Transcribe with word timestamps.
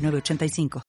985. 0.00 0.82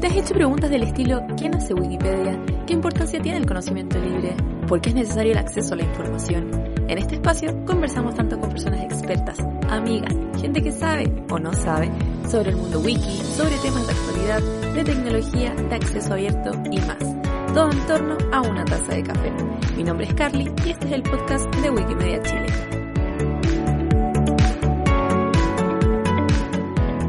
¿Te 0.00 0.06
has 0.06 0.16
hecho 0.16 0.34
preguntas 0.34 0.70
del 0.70 0.82
estilo 0.84 1.26
¿quién 1.36 1.54
hace 1.54 1.74
Wikipedia? 1.74 2.40
¿Qué 2.66 2.72
importancia 2.72 3.20
tiene 3.20 3.38
el 3.38 3.46
conocimiento 3.46 3.98
libre? 3.98 4.36
¿Por 4.66 4.80
qué 4.80 4.90
es 4.90 4.94
necesario 4.94 5.32
el 5.32 5.38
acceso 5.38 5.74
a 5.74 5.76
la 5.76 5.84
información? 5.84 6.50
En 6.88 6.98
este 6.98 7.16
espacio 7.16 7.64
conversamos 7.64 8.14
tanto 8.14 8.38
con 8.38 8.50
personas 8.50 8.80
expertas, 8.82 9.38
amigas, 9.68 10.14
gente 10.40 10.62
que 10.62 10.72
sabe 10.72 11.12
o 11.30 11.38
no 11.38 11.52
sabe 11.52 11.90
sobre 12.28 12.50
el 12.50 12.56
mundo 12.56 12.80
wiki, 12.80 13.20
sobre 13.36 13.56
temas 13.58 13.86
de 13.86 13.92
actualidad, 13.92 14.74
de 14.74 14.84
tecnología, 14.84 15.54
de 15.54 15.74
acceso 15.74 16.12
abierto 16.12 16.50
y 16.70 16.78
más 16.78 17.19
todo 17.54 17.72
en 17.72 17.86
torno 17.86 18.16
a 18.32 18.42
una 18.42 18.64
taza 18.64 18.94
de 18.94 19.02
café. 19.02 19.32
Mi 19.76 19.82
nombre 19.82 20.06
es 20.06 20.14
Carly 20.14 20.52
y 20.64 20.70
este 20.70 20.86
es 20.86 20.92
el 20.92 21.02
podcast 21.02 21.52
de 21.56 21.70
Wikimedia 21.70 22.22
Chile. 22.22 22.46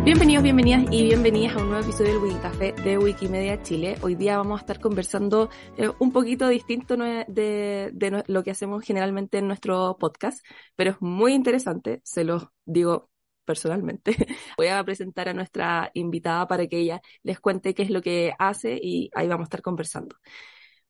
Bienvenidos, 0.03 0.44
bienvenidas 0.44 0.86
y 0.89 1.03
bienvenidas 1.03 1.56
a 1.56 1.59
un 1.59 1.70
nuevo 1.70 1.83
episodio 1.83 2.14
del 2.14 2.23
Wikicafé 2.23 2.73
de 2.73 2.98
Wikimedia 2.98 3.61
Chile. 3.61 3.98
Hoy 4.02 4.16
día 4.16 4.38
vamos 4.38 4.59
a 4.59 4.64
estar 4.64 4.80
conversando 4.80 5.52
eh, 5.78 5.92
un 6.00 6.11
poquito 6.11 6.48
distinto 6.48 6.98
de, 6.98 7.92
de 7.94 8.23
lo 8.26 8.44
que 8.44 8.50
hacemos 8.50 8.83
generalmente 8.83 9.38
en 9.38 9.48
nuestro 9.48 9.95
podcast, 10.00 10.44
pero 10.76 10.92
es 10.92 11.02
muy 11.02 11.33
interesante, 11.33 12.02
se 12.03 12.23
los 12.23 12.48
digo 12.66 13.11
personalmente. 13.45 14.16
Voy 14.58 14.67
a 14.67 14.84
presentar 14.84 15.30
a 15.30 15.34
nuestra 15.34 15.92
invitada 15.94 16.47
para 16.47 16.67
que 16.67 16.80
ella 16.80 17.02
les 17.23 17.39
cuente 17.39 17.73
qué 17.73 17.83
es 17.83 17.89
lo 17.89 18.02
que 18.02 18.33
hace 18.39 18.80
y 18.81 19.09
ahí 19.14 19.28
vamos 19.28 19.45
a 19.45 19.50
estar 19.50 19.61
conversando. 19.61 20.16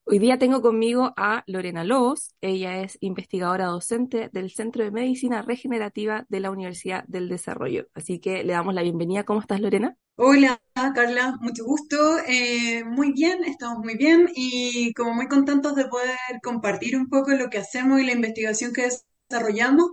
Hoy 0.03 0.19
día 0.19 0.39
tengo 0.39 0.61
conmigo 0.61 1.13
a 1.15 1.43
Lorena 1.47 1.83
Lobos. 1.83 2.35
Ella 2.41 2.81
es 2.81 2.97
investigadora 3.01 3.67
docente 3.67 4.29
del 4.33 4.51
Centro 4.51 4.83
de 4.83 4.91
Medicina 4.91 5.41
Regenerativa 5.41 6.25
de 6.27 6.39
la 6.39 6.51
Universidad 6.51 7.05
del 7.07 7.29
Desarrollo. 7.29 7.87
Así 7.93 8.19
que 8.19 8.43
le 8.43 8.53
damos 8.53 8.73
la 8.73 8.81
bienvenida. 8.81 9.23
¿Cómo 9.23 9.39
estás, 9.41 9.61
Lorena? 9.61 9.95
Hola, 10.15 10.59
Carla. 10.73 11.37
Mucho 11.39 11.63
gusto. 11.63 12.17
Eh, 12.27 12.83
muy 12.83 13.13
bien, 13.13 13.43
estamos 13.43 13.79
muy 13.79 13.95
bien 13.95 14.27
y 14.35 14.93
como 14.93 15.13
muy 15.13 15.27
contentos 15.27 15.75
de 15.75 15.85
poder 15.85 16.17
compartir 16.43 16.97
un 16.97 17.07
poco 17.07 17.31
lo 17.31 17.49
que 17.49 17.59
hacemos 17.59 18.01
y 18.01 18.05
la 18.05 18.13
investigación 18.13 18.73
que 18.73 18.89
desarrollamos 19.29 19.91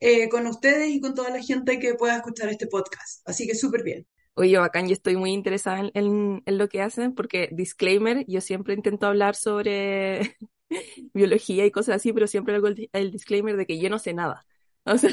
eh, 0.00 0.28
con 0.28 0.46
ustedes 0.46 0.90
y 0.90 1.00
con 1.00 1.14
toda 1.14 1.30
la 1.30 1.42
gente 1.42 1.78
que 1.78 1.94
pueda 1.94 2.16
escuchar 2.16 2.48
este 2.48 2.66
podcast. 2.66 3.26
Así 3.28 3.46
que 3.46 3.54
súper 3.54 3.82
bien. 3.82 4.06
Oye, 4.38 4.58
bacán, 4.58 4.86
yo 4.86 4.92
estoy 4.92 5.16
muy 5.16 5.32
interesada 5.32 5.90
en, 5.94 6.42
lo 6.44 6.68
que 6.68 6.82
hacen 6.82 7.14
porque, 7.14 7.48
disclaimer, 7.52 8.26
yo 8.28 8.42
siempre 8.42 8.74
intento 8.74 9.06
hablar 9.06 9.34
sobre 9.34 10.36
biología 11.14 11.64
y 11.64 11.70
cosas 11.70 11.96
así, 11.96 12.12
pero 12.12 12.26
siempre 12.26 12.54
hago 12.54 12.68
el, 12.68 13.10
disclaimer 13.10 13.56
de 13.56 13.64
que 13.64 13.78
yo 13.78 13.88
no 13.88 13.98
sé 13.98 14.12
nada. 14.12 14.44
O 14.88 14.98
sea, 14.98 15.10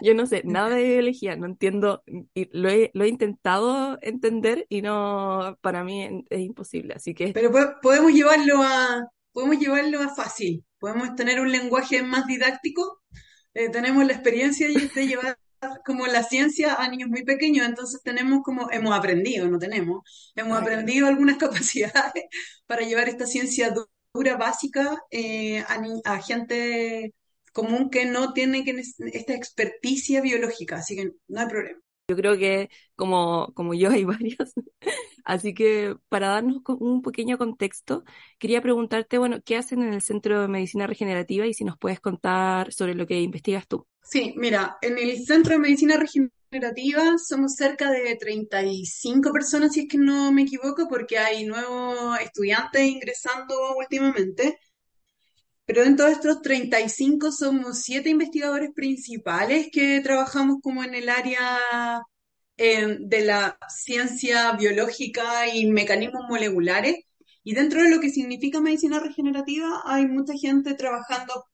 yo, 0.00 0.14
no 0.14 0.24
sé 0.24 0.40
nada 0.46 0.70
de 0.70 0.82
biología, 0.82 1.36
no 1.36 1.44
entiendo, 1.44 2.02
y 2.32 2.48
lo 2.58 2.70
he, 2.70 2.90
lo 2.94 3.04
he 3.04 3.08
intentado 3.08 3.98
entender 4.00 4.64
y 4.70 4.80
no, 4.80 5.58
para 5.60 5.84
mí 5.84 6.24
es 6.30 6.40
imposible, 6.40 6.94
así 6.94 7.12
que... 7.12 7.34
Pero 7.34 7.52
podemos 7.82 8.10
llevarlo 8.10 8.62
a, 8.62 9.06
podemos 9.32 9.58
llevarlo 9.58 10.00
a 10.00 10.14
fácil, 10.14 10.64
podemos 10.78 11.14
tener 11.14 11.40
un 11.40 11.52
lenguaje 11.52 12.02
más 12.02 12.26
didáctico 12.26 13.02
eh, 13.56 13.70
tenemos 13.70 14.04
la 14.04 14.12
experiencia 14.12 14.68
de 14.68 15.06
llevar 15.06 15.38
como 15.84 16.06
la 16.06 16.22
ciencia 16.22 16.74
a 16.74 16.88
niños 16.88 17.08
muy 17.08 17.24
pequeños, 17.24 17.66
entonces 17.66 18.02
tenemos 18.02 18.42
como, 18.44 18.70
hemos 18.70 18.94
aprendido, 18.94 19.48
no 19.48 19.58
tenemos, 19.58 20.02
hemos 20.34 20.60
aprendido 20.60 21.06
algunas 21.06 21.36
capacidades 21.38 22.24
para 22.66 22.82
llevar 22.82 23.08
esta 23.08 23.26
ciencia 23.26 23.74
dura, 24.12 24.36
básica, 24.36 24.98
eh, 25.10 25.64
a, 26.04 26.18
gente 26.20 27.14
común 27.52 27.88
que 27.90 28.04
no 28.04 28.32
tiene 28.34 28.64
que, 28.64 28.78
esta 29.12 29.34
experticia 29.34 30.20
biológica, 30.20 30.76
así 30.76 30.96
que 30.96 31.12
no 31.28 31.40
hay 31.40 31.46
problema. 31.48 31.80
Yo 32.08 32.14
creo 32.16 32.38
que 32.38 32.70
como, 32.94 33.52
como 33.54 33.74
yo 33.74 33.90
hay 33.90 34.04
varios. 34.04 34.52
Así 35.24 35.54
que 35.54 35.96
para 36.08 36.28
darnos 36.28 36.62
un 36.78 37.02
pequeño 37.02 37.36
contexto, 37.38 38.04
quería 38.38 38.62
preguntarte, 38.62 39.18
bueno, 39.18 39.38
¿qué 39.44 39.56
hacen 39.56 39.82
en 39.82 39.92
el 39.92 40.02
Centro 40.02 40.40
de 40.40 40.48
Medicina 40.48 40.86
Regenerativa 40.86 41.46
y 41.46 41.54
si 41.54 41.64
nos 41.64 41.78
puedes 41.78 42.00
contar 42.00 42.72
sobre 42.72 42.94
lo 42.94 43.06
que 43.06 43.20
investigas 43.20 43.66
tú? 43.66 43.86
Sí, 44.02 44.34
mira, 44.36 44.78
en 44.82 44.98
el 44.98 45.24
Centro 45.24 45.54
de 45.54 45.58
Medicina 45.58 45.96
Regenerativa 45.96 47.18
somos 47.18 47.56
cerca 47.56 47.90
de 47.90 48.16
35 48.16 49.32
personas, 49.32 49.72
si 49.72 49.80
es 49.80 49.88
que 49.88 49.98
no 49.98 50.30
me 50.32 50.42
equivoco, 50.42 50.86
porque 50.88 51.18
hay 51.18 51.44
nuevos 51.44 52.18
estudiantes 52.20 52.82
ingresando 52.86 53.76
últimamente. 53.76 54.60
Pero 55.66 55.82
dentro 55.82 56.06
de 56.06 56.12
estos 56.12 56.42
35 56.42 57.32
somos 57.32 57.82
siete 57.82 58.08
investigadores 58.08 58.70
principales 58.72 59.68
que 59.72 60.00
trabajamos 60.00 60.58
como 60.62 60.84
en 60.84 60.94
el 60.94 61.08
área 61.08 61.58
eh, 62.56 62.96
de 63.00 63.24
la 63.24 63.58
ciencia 63.68 64.52
biológica 64.52 65.48
y 65.52 65.66
mecanismos 65.66 66.22
moleculares. 66.28 66.96
Y 67.42 67.54
dentro 67.54 67.82
de 67.82 67.90
lo 67.90 68.00
que 68.00 68.10
significa 68.10 68.60
medicina 68.60 69.00
regenerativa 69.00 69.82
hay 69.84 70.06
mucha 70.06 70.34
gente 70.34 70.74
trabajando, 70.74 71.44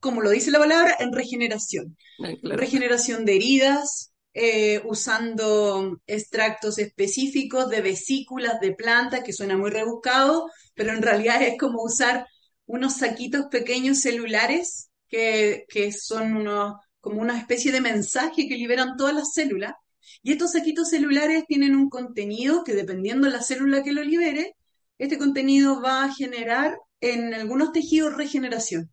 como 0.00 0.22
lo 0.22 0.30
dice 0.30 0.50
la 0.50 0.58
palabra, 0.58 0.96
en 0.98 1.12
regeneración. 1.12 1.96
Ah, 2.24 2.32
regeneración 2.42 3.26
de 3.26 3.36
heridas, 3.36 4.12
eh, 4.32 4.80
usando 4.86 6.00
extractos 6.06 6.78
específicos 6.78 7.68
de 7.68 7.82
vesículas 7.82 8.58
de 8.60 8.72
plantas, 8.72 9.22
que 9.22 9.32
suena 9.32 9.56
muy 9.58 9.70
rebuscado, 9.70 10.48
pero 10.74 10.92
en 10.92 11.02
realidad 11.02 11.42
es 11.42 11.58
como 11.58 11.82
usar 11.82 12.26
unos 12.70 12.96
saquitos 12.98 13.46
pequeños 13.46 14.00
celulares 14.00 14.90
que, 15.08 15.66
son 15.92 16.36
unos, 16.36 16.74
como 17.00 17.20
una 17.20 17.36
especie 17.38 17.72
de 17.72 17.80
mensaje 17.80 18.48
que 18.48 18.56
liberan 18.56 18.96
todas 18.96 19.14
las 19.14 19.32
células. 19.32 19.74
Y 20.22 20.32
estos 20.32 20.52
saquitos 20.52 20.88
celulares 20.90 21.44
tienen 21.46 21.74
un 21.74 21.88
contenido 21.88 22.62
que 22.64 22.74
dependiendo 22.74 23.26
de 23.26 23.32
la 23.32 23.42
célula 23.42 23.82
que 23.82 23.92
lo 23.92 24.02
libere, 24.02 24.54
este 24.98 25.18
contenido 25.18 25.80
va 25.82 26.04
a 26.04 26.14
generar 26.14 26.76
en 27.00 27.34
algunos 27.34 27.72
tejidos 27.72 28.16
regeneración. 28.16 28.90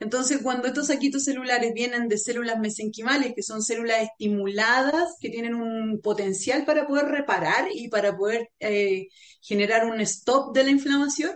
Entonces, 0.00 0.40
cuando 0.42 0.66
estos 0.66 0.88
saquitos 0.88 1.24
celulares 1.24 1.72
vienen 1.74 2.08
de 2.08 2.18
células 2.18 2.58
mesenquimales, 2.58 3.34
que 3.36 3.42
son 3.42 3.62
células 3.62 4.02
estimuladas, 4.02 5.16
que 5.20 5.30
tienen 5.30 5.54
un 5.54 6.00
potencial 6.00 6.64
para 6.64 6.88
poder 6.88 7.06
reparar 7.06 7.68
y 7.72 7.88
para 7.88 8.16
poder 8.16 8.48
eh, 8.58 9.06
generar 9.40 9.86
un 9.86 10.00
stop 10.00 10.54
de 10.54 10.64
la 10.64 10.70
inflamación, 10.70 11.32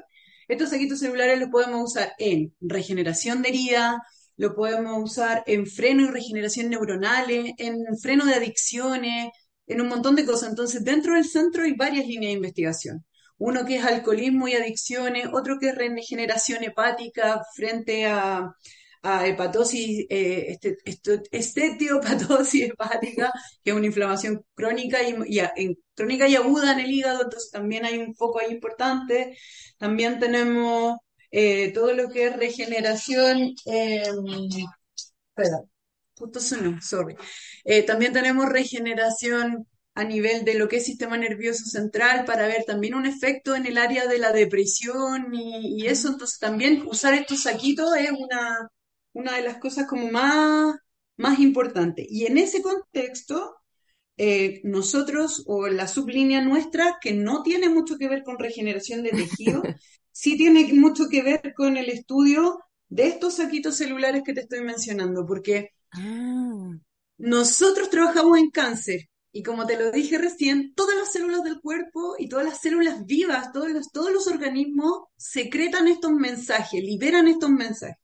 estos 0.48 0.70
saquitos 0.70 1.00
celulares 1.00 1.38
los 1.40 1.50
podemos 1.50 1.90
usar 1.90 2.12
en 2.18 2.54
regeneración 2.60 3.42
de 3.42 3.48
herida, 3.50 4.02
lo 4.36 4.54
podemos 4.54 5.02
usar 5.02 5.42
en 5.46 5.66
freno 5.66 6.04
y 6.04 6.08
regeneración 6.08 6.70
neuronales, 6.70 7.52
en 7.58 7.76
freno 8.00 8.26
de 8.26 8.34
adicciones, 8.34 9.30
en 9.66 9.80
un 9.80 9.88
montón 9.88 10.14
de 10.16 10.26
cosas. 10.26 10.50
Entonces, 10.50 10.84
dentro 10.84 11.14
del 11.14 11.24
centro 11.24 11.64
hay 11.64 11.74
varias 11.74 12.06
líneas 12.06 12.30
de 12.30 12.36
investigación. 12.36 13.04
Uno 13.38 13.64
que 13.66 13.76
es 13.76 13.84
alcoholismo 13.84 14.48
y 14.48 14.54
adicciones, 14.54 15.28
otro 15.32 15.58
que 15.58 15.70
es 15.70 15.74
regeneración 15.74 16.64
hepática 16.64 17.42
frente 17.54 18.06
a 18.06 18.50
a 19.06 19.24
hepatosis, 19.26 20.06
eh, 20.10 20.58
este, 20.84 21.22
estetiopatosis 21.30 22.70
hepática, 22.70 23.32
que 23.62 23.70
es 23.70 23.76
una 23.76 23.86
inflamación 23.86 24.44
crónica 24.54 24.98
y, 25.02 25.14
crónica 25.94 26.26
y 26.28 26.34
aguda 26.34 26.72
en 26.72 26.80
el 26.80 26.90
hígado, 26.90 27.22
entonces 27.22 27.50
también 27.52 27.84
hay 27.84 27.98
un 27.98 28.14
foco 28.16 28.40
ahí 28.40 28.52
importante. 28.52 29.38
También 29.78 30.18
tenemos 30.18 30.96
eh, 31.30 31.72
todo 31.72 31.92
lo 31.94 32.10
que 32.10 32.26
es 32.26 32.36
regeneración, 32.36 33.54
em, 33.66 34.48
espera, 34.96 35.60
justo 36.18 36.40
sonó, 36.40 36.80
sorry. 36.82 37.14
Eh, 37.64 37.82
también 37.84 38.12
tenemos 38.12 38.46
regeneración 38.48 39.68
a 39.94 40.04
nivel 40.04 40.44
de 40.44 40.54
lo 40.54 40.68
que 40.68 40.78
es 40.78 40.84
sistema 40.84 41.16
nervioso 41.16 41.64
central 41.64 42.24
para 42.24 42.46
ver 42.48 42.64
también 42.64 42.94
un 42.94 43.06
efecto 43.06 43.54
en 43.54 43.66
el 43.66 43.78
área 43.78 44.06
de 44.06 44.18
la 44.18 44.32
depresión 44.32 45.32
y 45.32 45.86
eso, 45.86 46.08
entonces 46.08 46.38
también 46.38 46.82
usar 46.86 47.14
estos 47.14 47.42
saquitos 47.42 47.96
es 47.96 48.10
una, 48.10 48.70
una 49.16 49.36
de 49.36 49.42
las 49.42 49.58
cosas 49.58 49.86
como 49.86 50.10
más, 50.10 50.76
más 51.16 51.38
importantes. 51.40 52.06
Y 52.08 52.26
en 52.26 52.38
ese 52.38 52.62
contexto, 52.62 53.56
eh, 54.16 54.60
nosotros 54.64 55.44
o 55.46 55.68
la 55.68 55.88
sublínea 55.88 56.42
nuestra, 56.42 56.98
que 57.00 57.12
no 57.14 57.42
tiene 57.42 57.68
mucho 57.68 57.98
que 57.98 58.08
ver 58.08 58.22
con 58.24 58.38
regeneración 58.38 59.02
de 59.02 59.10
tejido, 59.10 59.62
sí 60.12 60.36
tiene 60.36 60.72
mucho 60.74 61.08
que 61.10 61.22
ver 61.22 61.54
con 61.54 61.76
el 61.76 61.90
estudio 61.90 62.60
de 62.88 63.08
estos 63.08 63.34
saquitos 63.34 63.76
celulares 63.76 64.22
que 64.24 64.34
te 64.34 64.42
estoy 64.42 64.62
mencionando, 64.62 65.26
porque 65.26 65.70
Ah, 65.92 66.72
nosotros 67.18 67.90
trabajamos 67.90 68.38
en 68.38 68.50
cáncer 68.50 69.08
y 69.32 69.42
como 69.42 69.66
te 69.66 69.78
lo 69.78 69.90
dije 69.90 70.18
recién, 70.18 70.74
todas 70.74 70.96
las 70.96 71.12
células 71.12 71.42
del 71.42 71.60
cuerpo 71.60 72.16
y 72.18 72.28
todas 72.28 72.44
las 72.44 72.60
células 72.60 73.04
vivas, 73.06 73.52
todos 73.52 73.70
los, 73.70 73.90
todos 73.92 74.12
los 74.12 74.26
organismos 74.26 75.04
secretan 75.16 75.88
estos 75.88 76.12
mensajes, 76.12 76.82
liberan 76.82 77.28
estos 77.28 77.50
mensajes. 77.50 77.96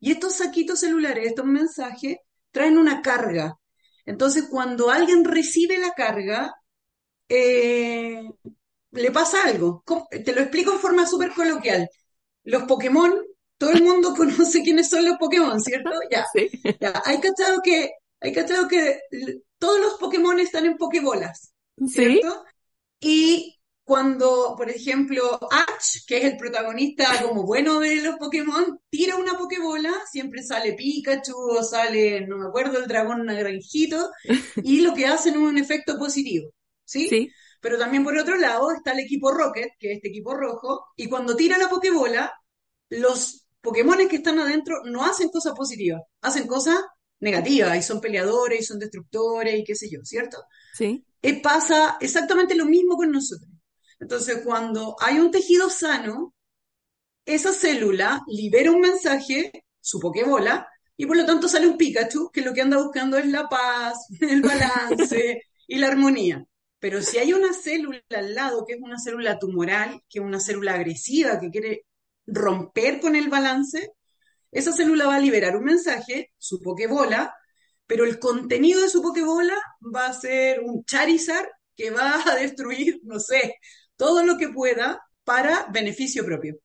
Y 0.00 0.12
estos 0.12 0.34
saquitos 0.36 0.80
celulares, 0.80 1.26
estos 1.28 1.46
mensajes, 1.46 2.18
traen 2.52 2.78
una 2.78 3.02
carga. 3.02 3.58
Entonces, 4.06 4.46
cuando 4.50 4.90
alguien 4.90 5.24
recibe 5.24 5.78
la 5.78 5.92
carga, 5.92 6.54
eh, 7.28 8.22
le 8.92 9.10
pasa 9.12 9.38
algo. 9.44 9.84
Te 10.10 10.34
lo 10.34 10.40
explico 10.42 10.72
en 10.72 10.78
forma 10.80 11.06
súper 11.06 11.32
coloquial. 11.32 11.88
Los 12.44 12.64
Pokémon, 12.64 13.14
todo 13.58 13.70
el 13.72 13.82
mundo 13.84 14.14
conoce 14.16 14.62
quiénes 14.62 14.88
son 14.90 15.06
los 15.06 15.18
Pokémon, 15.18 15.60
¿cierto? 15.60 15.90
Ya, 16.10 16.24
sí. 16.32 16.50
ya. 16.80 17.02
Hay 17.04 17.20
cachado 17.20 17.60
que, 17.62 17.92
hay 18.20 18.32
cachado 18.32 18.68
que 18.68 19.00
todos 19.58 19.80
los 19.80 19.94
Pokémon 19.94 20.38
están 20.40 20.66
en 20.66 20.76
Pokébolas, 20.76 21.52
Sí. 21.86 22.20
¿cierto? 22.20 22.44
Y 23.00 23.57
cuando, 23.88 24.54
por 24.54 24.68
ejemplo, 24.68 25.40
Ash, 25.50 26.04
que 26.06 26.18
es 26.18 26.24
el 26.24 26.36
protagonista 26.36 27.06
como 27.22 27.44
bueno 27.44 27.80
de 27.80 27.96
los 28.02 28.16
Pokémon, 28.16 28.78
tira 28.90 29.16
una 29.16 29.38
Pokébola, 29.38 29.90
siempre 30.12 30.42
sale 30.42 30.74
Pikachu 30.74 31.34
o 31.34 31.62
sale, 31.62 32.26
no 32.26 32.36
me 32.36 32.48
acuerdo, 32.48 32.76
el 32.76 32.86
dragón 32.86 33.24
naranjito, 33.24 34.10
y 34.62 34.82
lo 34.82 34.92
que 34.92 35.06
hacen 35.06 35.36
es 35.36 35.40
un 35.40 35.56
efecto 35.56 35.98
positivo, 35.98 36.52
¿sí? 36.84 37.08
Sí. 37.08 37.30
Pero 37.62 37.78
también 37.78 38.04
por 38.04 38.14
otro 38.18 38.36
lado 38.36 38.70
está 38.72 38.92
el 38.92 38.98
equipo 38.98 39.32
Rocket, 39.32 39.70
que 39.78 39.92
es 39.92 39.96
este 39.96 40.08
equipo 40.08 40.34
rojo, 40.34 40.84
y 40.94 41.08
cuando 41.08 41.34
tira 41.34 41.56
la 41.56 41.70
Pokébola, 41.70 42.30
los 42.90 43.46
Pokémones 43.62 44.08
que 44.08 44.16
están 44.16 44.38
adentro 44.38 44.82
no 44.84 45.02
hacen 45.06 45.30
cosas 45.30 45.54
positivas, 45.54 46.02
hacen 46.20 46.46
cosas 46.46 46.76
negativas, 47.20 47.78
y 47.78 47.82
son 47.82 48.02
peleadores, 48.02 48.60
y 48.60 48.64
son 48.64 48.78
destructores, 48.78 49.58
y 49.58 49.64
qué 49.64 49.74
sé 49.74 49.88
yo, 49.90 50.00
¿cierto? 50.04 50.36
Sí. 50.74 51.06
Eh, 51.22 51.40
pasa 51.40 51.96
exactamente 52.00 52.54
lo 52.54 52.66
mismo 52.66 52.94
con 52.94 53.10
nosotros. 53.10 53.48
Entonces, 54.00 54.42
cuando 54.44 54.96
hay 55.00 55.18
un 55.18 55.30
tejido 55.30 55.70
sano, 55.70 56.34
esa 57.24 57.52
célula 57.52 58.22
libera 58.26 58.70
un 58.70 58.80
mensaje, 58.80 59.64
su 59.80 59.98
Pokébola, 60.00 60.68
y 60.96 61.06
por 61.06 61.16
lo 61.16 61.26
tanto 61.26 61.48
sale 61.48 61.68
un 61.68 61.76
Pikachu 61.76 62.30
que 62.32 62.40
lo 62.40 62.52
que 62.52 62.62
anda 62.62 62.82
buscando 62.82 63.18
es 63.18 63.26
la 63.26 63.48
paz, 63.48 64.06
el 64.20 64.42
balance 64.42 65.42
y 65.66 65.78
la 65.78 65.88
armonía. 65.88 66.44
Pero 66.80 67.02
si 67.02 67.18
hay 67.18 67.32
una 67.32 67.52
célula 67.52 68.02
al 68.10 68.34
lado 68.34 68.64
que 68.64 68.74
es 68.74 68.80
una 68.80 68.98
célula 68.98 69.38
tumoral, 69.38 70.02
que 70.08 70.20
es 70.20 70.24
una 70.24 70.40
célula 70.40 70.74
agresiva, 70.74 71.40
que 71.40 71.50
quiere 71.50 71.86
romper 72.26 73.00
con 73.00 73.16
el 73.16 73.28
balance, 73.28 73.92
esa 74.50 74.72
célula 74.72 75.06
va 75.06 75.16
a 75.16 75.20
liberar 75.20 75.56
un 75.56 75.64
mensaje, 75.64 76.32
su 76.38 76.60
Pokébola, 76.60 77.34
pero 77.86 78.04
el 78.04 78.18
contenido 78.18 78.80
de 78.80 78.88
su 78.88 79.02
Pokébola 79.02 79.56
va 79.94 80.06
a 80.06 80.12
ser 80.12 80.60
un 80.60 80.84
Charizard 80.84 81.48
que 81.76 81.90
va 81.90 82.22
a 82.26 82.34
destruir, 82.40 83.00
no 83.04 83.20
sé, 83.20 83.56
todo 83.98 84.24
lo 84.24 84.38
que 84.38 84.48
pueda 84.48 85.02
para 85.24 85.66
beneficio 85.70 86.24
propio. 86.24 86.56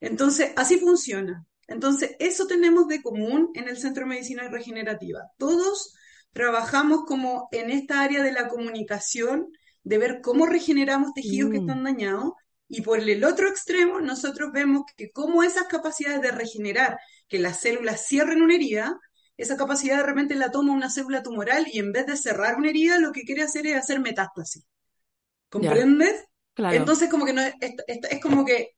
Entonces, 0.00 0.52
así 0.56 0.78
funciona. 0.78 1.44
Entonces, 1.66 2.16
eso 2.20 2.46
tenemos 2.46 2.88
de 2.88 3.02
común 3.02 3.50
en 3.54 3.68
el 3.68 3.76
Centro 3.76 4.04
de 4.04 4.10
Medicina 4.10 4.48
Regenerativa. 4.48 5.20
Todos 5.36 5.94
trabajamos 6.32 7.04
como 7.06 7.48
en 7.52 7.70
esta 7.70 8.00
área 8.00 8.22
de 8.22 8.32
la 8.32 8.48
comunicación, 8.48 9.48
de 9.82 9.98
ver 9.98 10.20
cómo 10.22 10.46
regeneramos 10.46 11.12
tejidos 11.12 11.50
que 11.50 11.58
Mm. 11.58 11.60
están 11.60 11.84
dañados, 11.84 12.32
y 12.68 12.82
por 12.82 13.00
el 13.00 13.24
otro 13.24 13.48
extremo, 13.48 14.00
nosotros 14.00 14.50
vemos 14.52 14.84
que 14.96 15.10
cómo 15.10 15.42
esas 15.42 15.64
capacidades 15.64 16.22
de 16.22 16.30
regenerar, 16.30 16.98
que 17.28 17.38
las 17.38 17.60
células 17.60 18.06
cierren 18.06 18.42
una 18.42 18.54
herida, 18.54 18.98
esa 19.36 19.56
capacidad 19.56 19.98
de 19.98 20.02
repente 20.04 20.34
la 20.34 20.50
toma 20.50 20.72
una 20.72 20.90
célula 20.90 21.22
tumoral 21.22 21.66
y 21.72 21.78
en 21.78 21.92
vez 21.92 22.06
de 22.06 22.16
cerrar 22.16 22.56
una 22.56 22.70
herida, 22.70 22.98
lo 22.98 23.12
que 23.12 23.22
quiere 23.24 23.42
hacer 23.42 23.66
es 23.66 23.76
hacer 23.76 24.00
metástasis. 24.00 24.64
¿Comprendes? 25.48 26.24
Claro. 26.58 26.94
Entonces, 26.94 27.10
como 27.10 27.24
que 27.26 27.32
no 27.32 27.42
es, 27.42 27.54
es- 27.60 27.74
es- 27.86 27.98
es 28.10 28.20
como 28.20 28.44
que 28.44 28.70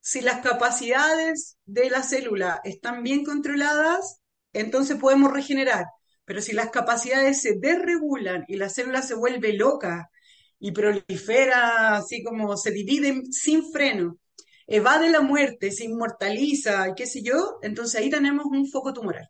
si 0.00 0.20
las 0.22 0.40
capacidades 0.42 1.58
de 1.66 1.90
la 1.90 2.02
célula 2.02 2.60
están 2.64 3.02
bien 3.02 3.24
controladas, 3.24 4.20
entonces 4.52 4.98
podemos 4.98 5.32
regenerar. 5.32 5.86
Pero 6.24 6.40
si 6.42 6.52
las 6.52 6.70
capacidades 6.70 7.40
se 7.42 7.56
desregulan 7.58 8.44
y 8.48 8.56
la 8.56 8.68
célula 8.70 9.02
se 9.02 9.14
vuelve 9.14 9.52
loca 9.54 10.10
y 10.58 10.72
prolifera, 10.72 11.96
así 11.98 12.22
como 12.24 12.56
se 12.56 12.70
divide 12.72 13.22
sin 13.32 13.70
freno, 13.72 14.18
evade 14.66 15.10
la 15.10 15.20
muerte, 15.22 15.72
se 15.72 15.84
inmortaliza 15.84 16.88
y 16.90 16.94
qué 16.94 17.06
sé 17.06 17.22
yo, 17.22 17.58
entonces 17.62 18.00
ahí 18.00 18.10
tenemos 18.10 18.46
un 18.46 18.68
foco 18.68 18.92
tumoral. 18.94 19.28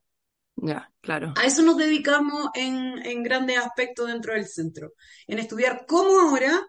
Ya, 0.56 0.90
claro. 1.00 1.40
A 1.40 1.44
eso 1.46 1.62
nos 1.62 1.76
dedicamos 1.78 2.48
en, 2.54 2.98
en 3.06 3.22
grandes 3.22 3.58
aspectos 3.58 4.06
dentro 4.08 4.34
del 4.34 4.46
centro, 4.48 4.92
en 5.26 5.38
estudiar 5.38 5.84
cómo 5.86 6.20
ahora 6.20 6.60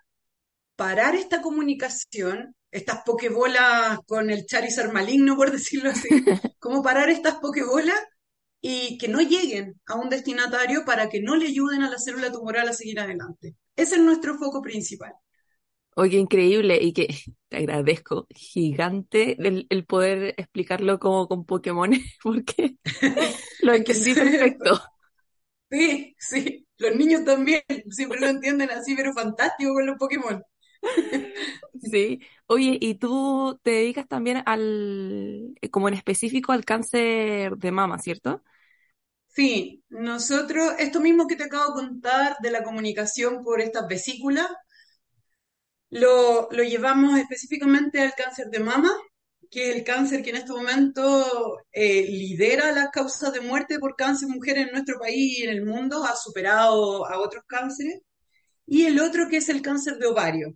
parar 0.75 1.15
esta 1.15 1.41
comunicación, 1.41 2.55
estas 2.71 3.01
pokebolas 3.05 3.99
con 4.07 4.29
el 4.29 4.45
Charizard 4.45 4.91
maligno, 4.93 5.35
por 5.35 5.51
decirlo 5.51 5.89
así, 5.91 6.09
cómo 6.59 6.83
parar 6.83 7.09
estas 7.09 7.35
pokebolas 7.35 7.99
y 8.61 8.97
que 8.97 9.07
no 9.07 9.21
lleguen 9.21 9.81
a 9.87 9.95
un 9.95 10.09
destinatario 10.09 10.85
para 10.85 11.09
que 11.09 11.21
no 11.21 11.35
le 11.35 11.47
ayuden 11.47 11.83
a 11.83 11.89
la 11.89 11.99
célula 11.99 12.31
tumoral 12.31 12.67
a 12.69 12.73
seguir 12.73 12.99
adelante. 12.99 13.55
Ese 13.75 13.95
es 13.95 14.01
nuestro 14.01 14.37
foco 14.37 14.61
principal. 14.61 15.13
Oye, 15.97 16.17
increíble 16.17 16.77
y 16.81 16.91
que 16.93 17.07
te 17.47 17.57
agradezco 17.57 18.27
gigante 18.29 19.37
el, 19.47 19.65
el 19.69 19.85
poder 19.85 20.33
explicarlo 20.37 20.99
como 20.99 21.27
con 21.27 21.45
Pokémon 21.45 21.91
porque 22.23 22.75
lo 23.61 23.73
Es 23.73 23.83
que 23.83 23.93
entendí 23.93 24.13
sí, 24.13 24.15
perfecto. 24.15 24.81
sí, 25.69 26.15
sí, 26.19 26.67
los 26.77 26.95
niños 26.95 27.23
también 27.25 27.61
siempre 27.89 28.19
lo 28.19 28.27
entienden 28.27 28.69
así, 28.71 28.95
pero 28.95 29.13
fantástico 29.13 29.73
con 29.73 29.85
los 29.87 29.97
Pokémon. 29.97 30.41
Sí. 31.81 32.21
Oye, 32.47 32.77
y 32.81 32.95
tú 32.95 33.59
te 33.63 33.71
dedicas 33.71 34.07
también 34.07 34.43
al, 34.45 35.55
como 35.71 35.87
en 35.87 35.93
específico 35.95 36.51
al 36.51 36.65
cáncer 36.65 37.57
de 37.57 37.71
mama, 37.71 37.99
¿cierto? 37.99 38.43
Sí, 39.27 39.83
nosotros, 39.89 40.73
esto 40.79 40.99
mismo 40.99 41.27
que 41.27 41.35
te 41.35 41.43
acabo 41.43 41.67
de 41.79 41.87
contar 41.87 42.37
de 42.41 42.49
la 42.51 42.63
comunicación 42.63 43.43
por 43.43 43.61
estas 43.61 43.87
vesículas, 43.87 44.47
lo, 45.89 46.49
lo 46.51 46.63
llevamos 46.63 47.17
específicamente 47.19 48.01
al 48.01 48.13
cáncer 48.15 48.47
de 48.49 48.59
mama, 48.59 48.91
que 49.49 49.69
es 49.71 49.75
el 49.77 49.83
cáncer 49.83 50.23
que 50.23 50.31
en 50.31 50.37
este 50.37 50.51
momento 50.51 51.59
eh, 51.71 52.03
lidera 52.09 52.71
las 52.71 52.89
causas 52.91 53.31
de 53.33 53.41
muerte 53.41 53.79
por 53.79 53.95
cáncer 53.95 54.27
en 54.29 54.35
mujeres 54.35 54.67
en 54.67 54.73
nuestro 54.73 54.99
país 54.99 55.39
y 55.39 55.43
en 55.43 55.51
el 55.51 55.65
mundo, 55.65 56.03
ha 56.03 56.15
superado 56.15 57.05
a 57.07 57.19
otros 57.19 57.43
cánceres, 57.47 58.01
y 58.67 58.85
el 58.85 58.99
otro 59.01 59.29
que 59.29 59.37
es 59.37 59.49
el 59.49 59.61
cáncer 59.61 59.97
de 59.97 60.07
ovario. 60.07 60.55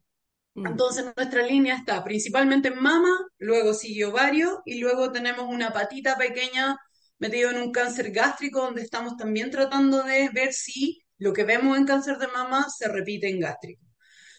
Mm, 0.59 0.67
Entonces 0.67 1.05
nuestra 1.15 1.43
línea 1.43 1.75
está 1.75 2.03
principalmente 2.03 2.69
en 2.69 2.81
mama, 2.81 3.09
luego 3.37 3.73
sigue 3.73 4.05
ovario 4.05 4.61
y 4.65 4.79
luego 4.79 5.11
tenemos 5.11 5.45
una 5.47 5.71
patita 5.71 6.17
pequeña 6.17 6.77
metido 7.17 7.49
en 7.51 7.57
un 7.61 7.71
cáncer 7.71 8.11
gástrico 8.11 8.61
donde 8.61 8.81
estamos 8.81 9.17
también 9.17 9.51
tratando 9.51 10.03
de 10.03 10.29
ver 10.33 10.53
si 10.53 11.01
lo 11.17 11.33
que 11.33 11.43
vemos 11.43 11.77
en 11.77 11.85
cáncer 11.85 12.17
de 12.17 12.27
mama 12.27 12.65
se 12.69 12.87
repite 12.87 13.29
en 13.29 13.39
gástrico. 13.41 13.83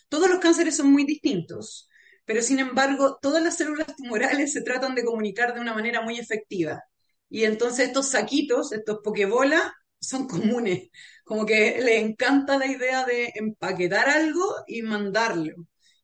Todos 0.09 0.29
los 0.31 0.41
cánceres 0.41 0.77
son 0.77 0.93
muy 0.93 1.05
distintos, 1.05 1.89
pero 2.25 2.43
sin 2.43 2.59
embargo 2.59 3.19
todas 3.23 3.43
las 3.43 3.57
células 3.57 3.95
tumorales 3.97 4.53
se 4.53 4.63
tratan 4.63 4.95
de 4.95 5.05
comunicar 5.05 5.55
de 5.55 5.61
una 5.61 5.75
manera 5.75 6.03
muy 6.03 6.19
efectiva. 6.19 6.83
Y 7.29 7.45
entonces 7.45 7.89
estos 7.89 8.09
saquitos, 8.11 8.73
estos 8.73 8.99
pokebolas, 9.05 9.63
son 10.01 10.27
comunes. 10.29 10.89
Como 11.25 11.47
que 11.47 11.81
les 11.83 12.03
encanta 12.03 12.59
la 12.59 12.67
idea 12.67 13.05
de 13.05 13.33
empaquetar 13.37 14.09
algo 14.09 14.45
y 14.67 14.83
mandarlo 14.83 15.55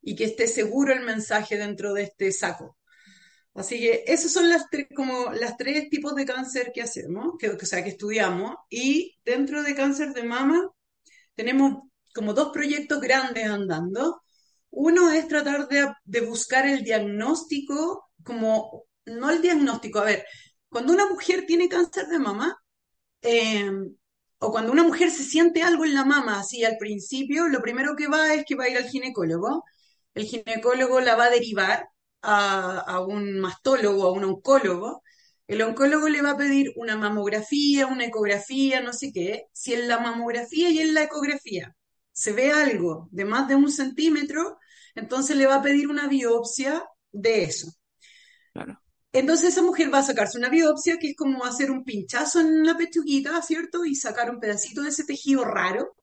y 0.07 0.15
que 0.15 0.25
esté 0.25 0.47
seguro 0.47 0.93
el 0.93 1.05
mensaje 1.05 1.59
dentro 1.59 1.93
de 1.93 2.05
este 2.05 2.31
saco. 2.31 2.79
Así 3.55 3.81
que 3.81 4.05
esos 4.07 4.31
son 4.31 4.49
las 4.49 4.71
tres, 4.71 4.87
como 4.95 5.33
las 5.33 5.57
tres 5.57 5.91
tipos 5.91 6.15
de 6.15 6.25
cáncer 6.25 6.71
que 6.73 6.81
hacemos, 6.81 7.33
que, 7.41 7.51
o 7.51 7.59
sea, 7.59 7.83
que 7.83 7.91
estudiamos. 7.91 8.55
Y 8.71 9.19
dentro 9.25 9.65
de 9.65 9.75
cáncer 9.75 10.13
de 10.15 10.23
mama 10.23 10.71
tenemos 11.35 11.89
como 12.15 12.35
dos 12.35 12.51
proyectos 12.53 13.01
grandes 13.01 13.47
andando. 13.49 14.23
Uno 14.71 15.11
es 15.11 15.27
tratar 15.27 15.67
de, 15.67 15.93
de 16.05 16.21
buscar 16.21 16.67
el 16.69 16.85
diagnóstico, 16.85 18.09
como, 18.23 18.85
no 19.07 19.31
el 19.31 19.43
diagnóstico, 19.43 19.99
a 19.99 20.05
ver, 20.05 20.25
cuando 20.69 20.93
una 20.93 21.09
mujer 21.09 21.47
tiene 21.47 21.69
cáncer 21.69 22.07
de 22.07 22.21
mama, 22.21 22.57
eh, 23.23 23.73
o 24.39 24.53
cuando 24.53 24.71
una 24.71 24.85
mujer 24.85 25.11
se 25.11 25.25
siente 25.25 25.63
algo 25.63 25.85
en 25.85 25.95
la 25.95 26.05
mama, 26.05 26.39
así 26.39 26.65
al 26.65 26.77
principio, 26.79 27.49
lo 27.49 27.61
primero 27.61 27.97
que 27.97 28.07
va 28.07 28.35
es 28.35 28.45
que 28.47 28.55
va 28.55 28.65
a 28.65 28.69
ir 28.69 28.77
al 28.77 28.89
ginecólogo. 28.89 29.65
El 30.17 30.25
ginecólogo 30.25 31.01
la 31.01 31.15
va 31.15 31.27
a 31.27 31.31
derivar 31.31 31.89
a, 32.23 32.79
a 32.81 33.01
un 33.01 33.39
mastólogo, 33.39 34.07
a 34.07 34.13
un 34.13 34.25
oncólogo. 34.25 35.03
El 35.47 35.63
oncólogo 35.63 36.09
le 36.09 36.23
va 36.23 36.33
a 36.33 36.37
pedir 36.37 36.73
una 36.77 36.97
mamografía, 36.97 37.87
una 37.87 38.07
ecografía, 38.07 38.81
no 38.81 38.93
sé 38.93 39.13
qué. 39.13 39.45
Si 39.53 39.75
en 39.75 39.89
la 39.89 40.01
mamografía 40.01 40.71
y 40.71 40.81
en 40.81 40.95
la 40.95 41.05
ecografía 41.05 41.77
se 42.13 42.33
ve 42.33 42.51
algo 42.51 43.09
de 43.13 43.25
más 43.27 43.47
de 43.47 43.57
un 43.57 43.71
centímetro, 43.71 44.59
entonces 44.95 45.37
le 45.37 45.47
va 45.47 45.57
a 45.57 45.63
pedir 45.63 45.89
una 45.89 46.09
biopsia 46.09 46.83
de 47.13 47.45
eso. 47.45 47.73
Claro. 48.53 48.81
Entonces 49.13 49.51
esa 49.51 49.63
mujer 49.63 49.93
va 49.93 49.99
a 49.99 50.03
sacarse 50.03 50.39
una 50.39 50.49
biopsia, 50.49 50.99
que 50.99 51.11
es 51.11 51.17
como 51.17 51.45
hacer 51.45 51.71
un 51.71 51.85
pinchazo 51.85 52.41
en 52.41 52.65
la 52.65 52.77
pechuguita, 52.77 53.41
¿cierto? 53.43 53.85
Y 53.85 53.95
sacar 53.95 54.31
un 54.31 54.41
pedacito 54.41 54.83
de 54.83 54.89
ese 54.89 55.05
tejido 55.05 55.45
raro. 55.45 55.95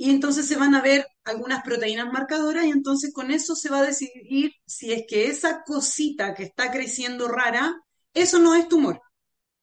Y 0.00 0.10
entonces 0.10 0.46
se 0.46 0.54
van 0.54 0.76
a 0.76 0.80
ver 0.80 1.08
algunas 1.24 1.64
proteínas 1.64 2.06
marcadoras 2.12 2.64
y 2.64 2.70
entonces 2.70 3.12
con 3.12 3.32
eso 3.32 3.56
se 3.56 3.68
va 3.68 3.80
a 3.80 3.82
decidir 3.82 4.52
si 4.64 4.92
es 4.92 5.02
que 5.08 5.26
esa 5.26 5.64
cosita 5.64 6.34
que 6.34 6.44
está 6.44 6.70
creciendo 6.70 7.26
rara, 7.26 7.74
eso 8.14 8.38
no 8.38 8.54
es 8.54 8.68
tumor. 8.68 9.02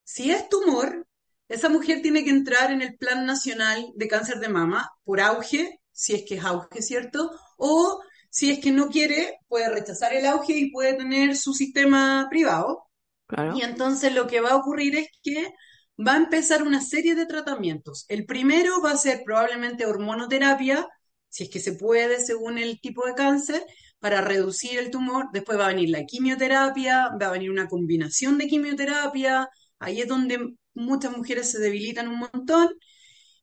Si 0.04 0.30
es 0.30 0.46
tumor, 0.50 1.06
esa 1.48 1.70
mujer 1.70 2.02
tiene 2.02 2.22
que 2.22 2.28
entrar 2.28 2.70
en 2.70 2.82
el 2.82 2.98
Plan 2.98 3.24
Nacional 3.24 3.86
de 3.94 4.08
Cáncer 4.08 4.38
de 4.38 4.50
Mama 4.50 4.90
por 5.04 5.22
auge, 5.22 5.80
si 5.90 6.12
es 6.12 6.24
que 6.28 6.34
es 6.34 6.44
auge, 6.44 6.82
¿cierto? 6.82 7.30
O 7.56 8.02
si 8.28 8.50
es 8.50 8.58
que 8.58 8.72
no 8.72 8.90
quiere, 8.90 9.38
puede 9.48 9.70
rechazar 9.70 10.12
el 10.12 10.26
auge 10.26 10.52
y 10.52 10.70
puede 10.70 10.92
tener 10.92 11.34
su 11.34 11.54
sistema 11.54 12.26
privado. 12.28 12.84
Claro. 13.26 13.56
Y 13.56 13.62
entonces 13.62 14.12
lo 14.12 14.26
que 14.26 14.42
va 14.42 14.50
a 14.50 14.56
ocurrir 14.56 14.96
es 14.96 15.08
que 15.22 15.54
va 15.98 16.14
a 16.14 16.16
empezar 16.18 16.62
una 16.62 16.80
serie 16.80 17.14
de 17.14 17.26
tratamientos. 17.26 18.04
El 18.08 18.26
primero 18.26 18.80
va 18.82 18.92
a 18.92 18.96
ser 18.96 19.22
probablemente 19.24 19.86
hormonoterapia, 19.86 20.86
si 21.28 21.44
es 21.44 21.50
que 21.50 21.60
se 21.60 21.72
puede 21.72 22.24
según 22.24 22.58
el 22.58 22.80
tipo 22.80 23.06
de 23.06 23.14
cáncer, 23.14 23.64
para 23.98 24.20
reducir 24.20 24.78
el 24.78 24.90
tumor. 24.90 25.26
Después 25.32 25.58
va 25.58 25.66
a 25.66 25.68
venir 25.74 25.90
la 25.90 26.04
quimioterapia, 26.04 27.10
va 27.20 27.26
a 27.28 27.32
venir 27.32 27.50
una 27.50 27.68
combinación 27.68 28.38
de 28.38 28.46
quimioterapia. 28.46 29.48
Ahí 29.78 30.00
es 30.00 30.08
donde 30.08 30.54
muchas 30.74 31.16
mujeres 31.16 31.50
se 31.50 31.58
debilitan 31.58 32.08
un 32.08 32.18
montón. 32.32 32.74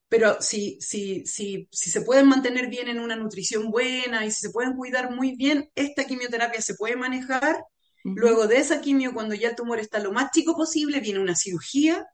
Pero 0.10 0.41
si, 0.41 0.77
si, 0.79 1.25
si, 1.25 1.67
si 1.72 1.89
se 1.89 2.01
pueden 2.01 2.27
mantener 2.27 2.69
bien 2.69 2.88
en 2.88 3.00
una 3.00 3.15
nutrición 3.15 3.72
buena 3.72 4.25
y 4.25 4.31
si 4.31 4.41
se 4.41 4.51
pueden 4.51 4.75
cuidar 4.75 5.12
muy 5.12 5.36
bien, 5.36 5.72
esta 5.75 6.05
quimioterapia 6.05 6.62
se 6.62 6.75
puede 6.75 6.95
manejar. 6.95 7.63
Luego 8.03 8.48
de 8.48 8.57
esa 8.57 8.81
quimio, 8.81 9.13
cuando 9.13 9.33
ya 9.33 9.50
el 9.50 9.55
tumor 9.55 9.79
está 9.79 10.00
lo 10.00 10.12
más 10.12 10.31
chico 10.31 10.55
posible, 10.55 11.00
viene 11.00 11.19
una 11.19 11.36
cirugía 11.36 12.05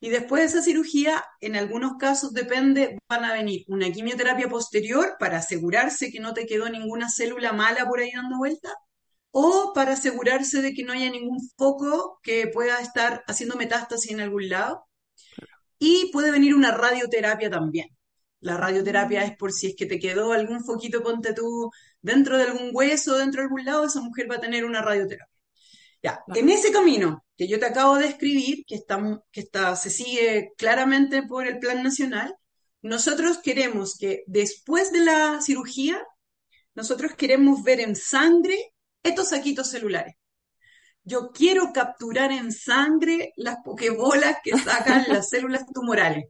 y 0.00 0.10
después 0.10 0.42
de 0.42 0.46
esa 0.46 0.62
cirugía, 0.62 1.24
en 1.40 1.56
algunos 1.56 1.96
casos 1.98 2.32
depende, 2.32 2.98
van 3.08 3.24
a 3.24 3.32
venir 3.32 3.64
una 3.68 3.90
quimioterapia 3.90 4.48
posterior 4.48 5.16
para 5.18 5.38
asegurarse 5.38 6.12
que 6.12 6.20
no 6.20 6.34
te 6.34 6.46
quedó 6.46 6.68
ninguna 6.68 7.08
célula 7.10 7.52
mala 7.52 7.86
por 7.86 8.00
ahí 8.00 8.10
dando 8.14 8.38
vuelta, 8.38 8.72
o 9.32 9.72
para 9.74 9.92
asegurarse 9.94 10.62
de 10.62 10.74
que 10.74 10.84
no 10.84 10.92
haya 10.92 11.10
ningún 11.10 11.40
foco 11.56 12.20
que 12.22 12.48
pueda 12.48 12.80
estar 12.80 13.24
haciendo 13.26 13.56
metástasis 13.56 14.12
en 14.12 14.20
algún 14.20 14.48
lado. 14.48 14.84
Y 15.78 16.10
puede 16.12 16.30
venir 16.30 16.54
una 16.54 16.72
radioterapia 16.72 17.50
también. 17.50 17.88
La 18.40 18.56
radioterapia 18.56 19.24
es 19.24 19.36
por 19.36 19.52
si 19.52 19.68
es 19.68 19.76
que 19.76 19.86
te 19.86 19.98
quedó 19.98 20.32
algún 20.32 20.64
foquito, 20.64 21.02
ponte 21.02 21.34
tú, 21.34 21.70
dentro 22.02 22.36
de 22.38 22.44
algún 22.44 22.70
hueso, 22.72 23.16
dentro 23.18 23.42
de 23.42 23.46
algún 23.46 23.64
lado, 23.64 23.86
esa 23.86 24.00
mujer 24.00 24.30
va 24.30 24.36
a 24.36 24.40
tener 24.40 24.64
una 24.64 24.82
radioterapia. 24.82 25.37
Ya, 26.02 26.22
en 26.34 26.48
ese 26.48 26.70
camino 26.70 27.24
que 27.36 27.48
yo 27.48 27.58
te 27.58 27.66
acabo 27.66 27.96
de 27.96 28.06
escribir, 28.06 28.64
que 28.66 28.76
está, 28.76 29.00
que 29.32 29.40
está, 29.40 29.74
se 29.76 29.90
sigue 29.90 30.52
claramente 30.56 31.22
por 31.22 31.46
el 31.46 31.58
Plan 31.58 31.82
Nacional, 31.82 32.34
nosotros 32.82 33.38
queremos 33.38 33.96
que 33.96 34.22
después 34.26 34.92
de 34.92 35.00
la 35.00 35.40
cirugía, 35.40 36.00
nosotros 36.74 37.14
queremos 37.14 37.62
ver 37.62 37.80
en 37.80 37.96
sangre 37.96 38.72
estos 39.02 39.30
saquitos 39.30 39.68
celulares. 39.70 40.14
Yo 41.02 41.30
quiero 41.32 41.72
capturar 41.72 42.32
en 42.32 42.52
sangre 42.52 43.32
las 43.36 43.56
pokebolas 43.64 44.36
que 44.44 44.56
sacan 44.58 45.04
las 45.08 45.28
células 45.28 45.64
tumorales. 45.72 46.26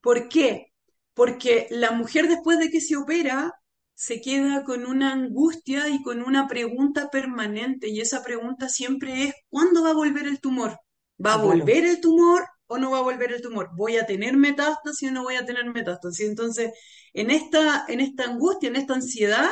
¿Por 0.00 0.28
qué? 0.28 0.72
Porque 1.14 1.66
la 1.70 1.90
mujer 1.92 2.28
después 2.28 2.58
de 2.58 2.70
que 2.70 2.80
se 2.80 2.96
opera 2.96 3.52
se 3.94 4.20
queda 4.20 4.64
con 4.64 4.86
una 4.86 5.12
angustia 5.12 5.88
y 5.88 6.02
con 6.02 6.22
una 6.22 6.48
pregunta 6.48 7.10
permanente 7.10 7.88
y 7.88 8.00
esa 8.00 8.22
pregunta 8.24 8.68
siempre 8.68 9.24
es 9.24 9.34
¿cuándo 9.48 9.82
va 9.82 9.90
a 9.90 9.94
volver 9.94 10.26
el 10.26 10.40
tumor? 10.40 10.78
¿Va 11.24 11.34
a 11.34 11.36
volver 11.38 11.84
el 11.84 12.00
tumor 12.00 12.44
o 12.66 12.78
no 12.78 12.90
va 12.90 12.98
a 12.98 13.02
volver 13.02 13.32
el 13.32 13.42
tumor? 13.42 13.70
¿Voy 13.76 13.96
a 13.96 14.06
tener 14.06 14.36
metástasis 14.36 15.08
o 15.10 15.12
no 15.12 15.22
voy 15.22 15.36
a 15.36 15.46
tener 15.46 15.64
metástasis? 15.72 16.28
Entonces, 16.28 16.72
en 17.12 17.30
esta, 17.30 17.84
en 17.88 18.00
esta 18.00 18.24
angustia, 18.24 18.68
en 18.68 18.76
esta 18.76 18.94
ansiedad, 18.94 19.50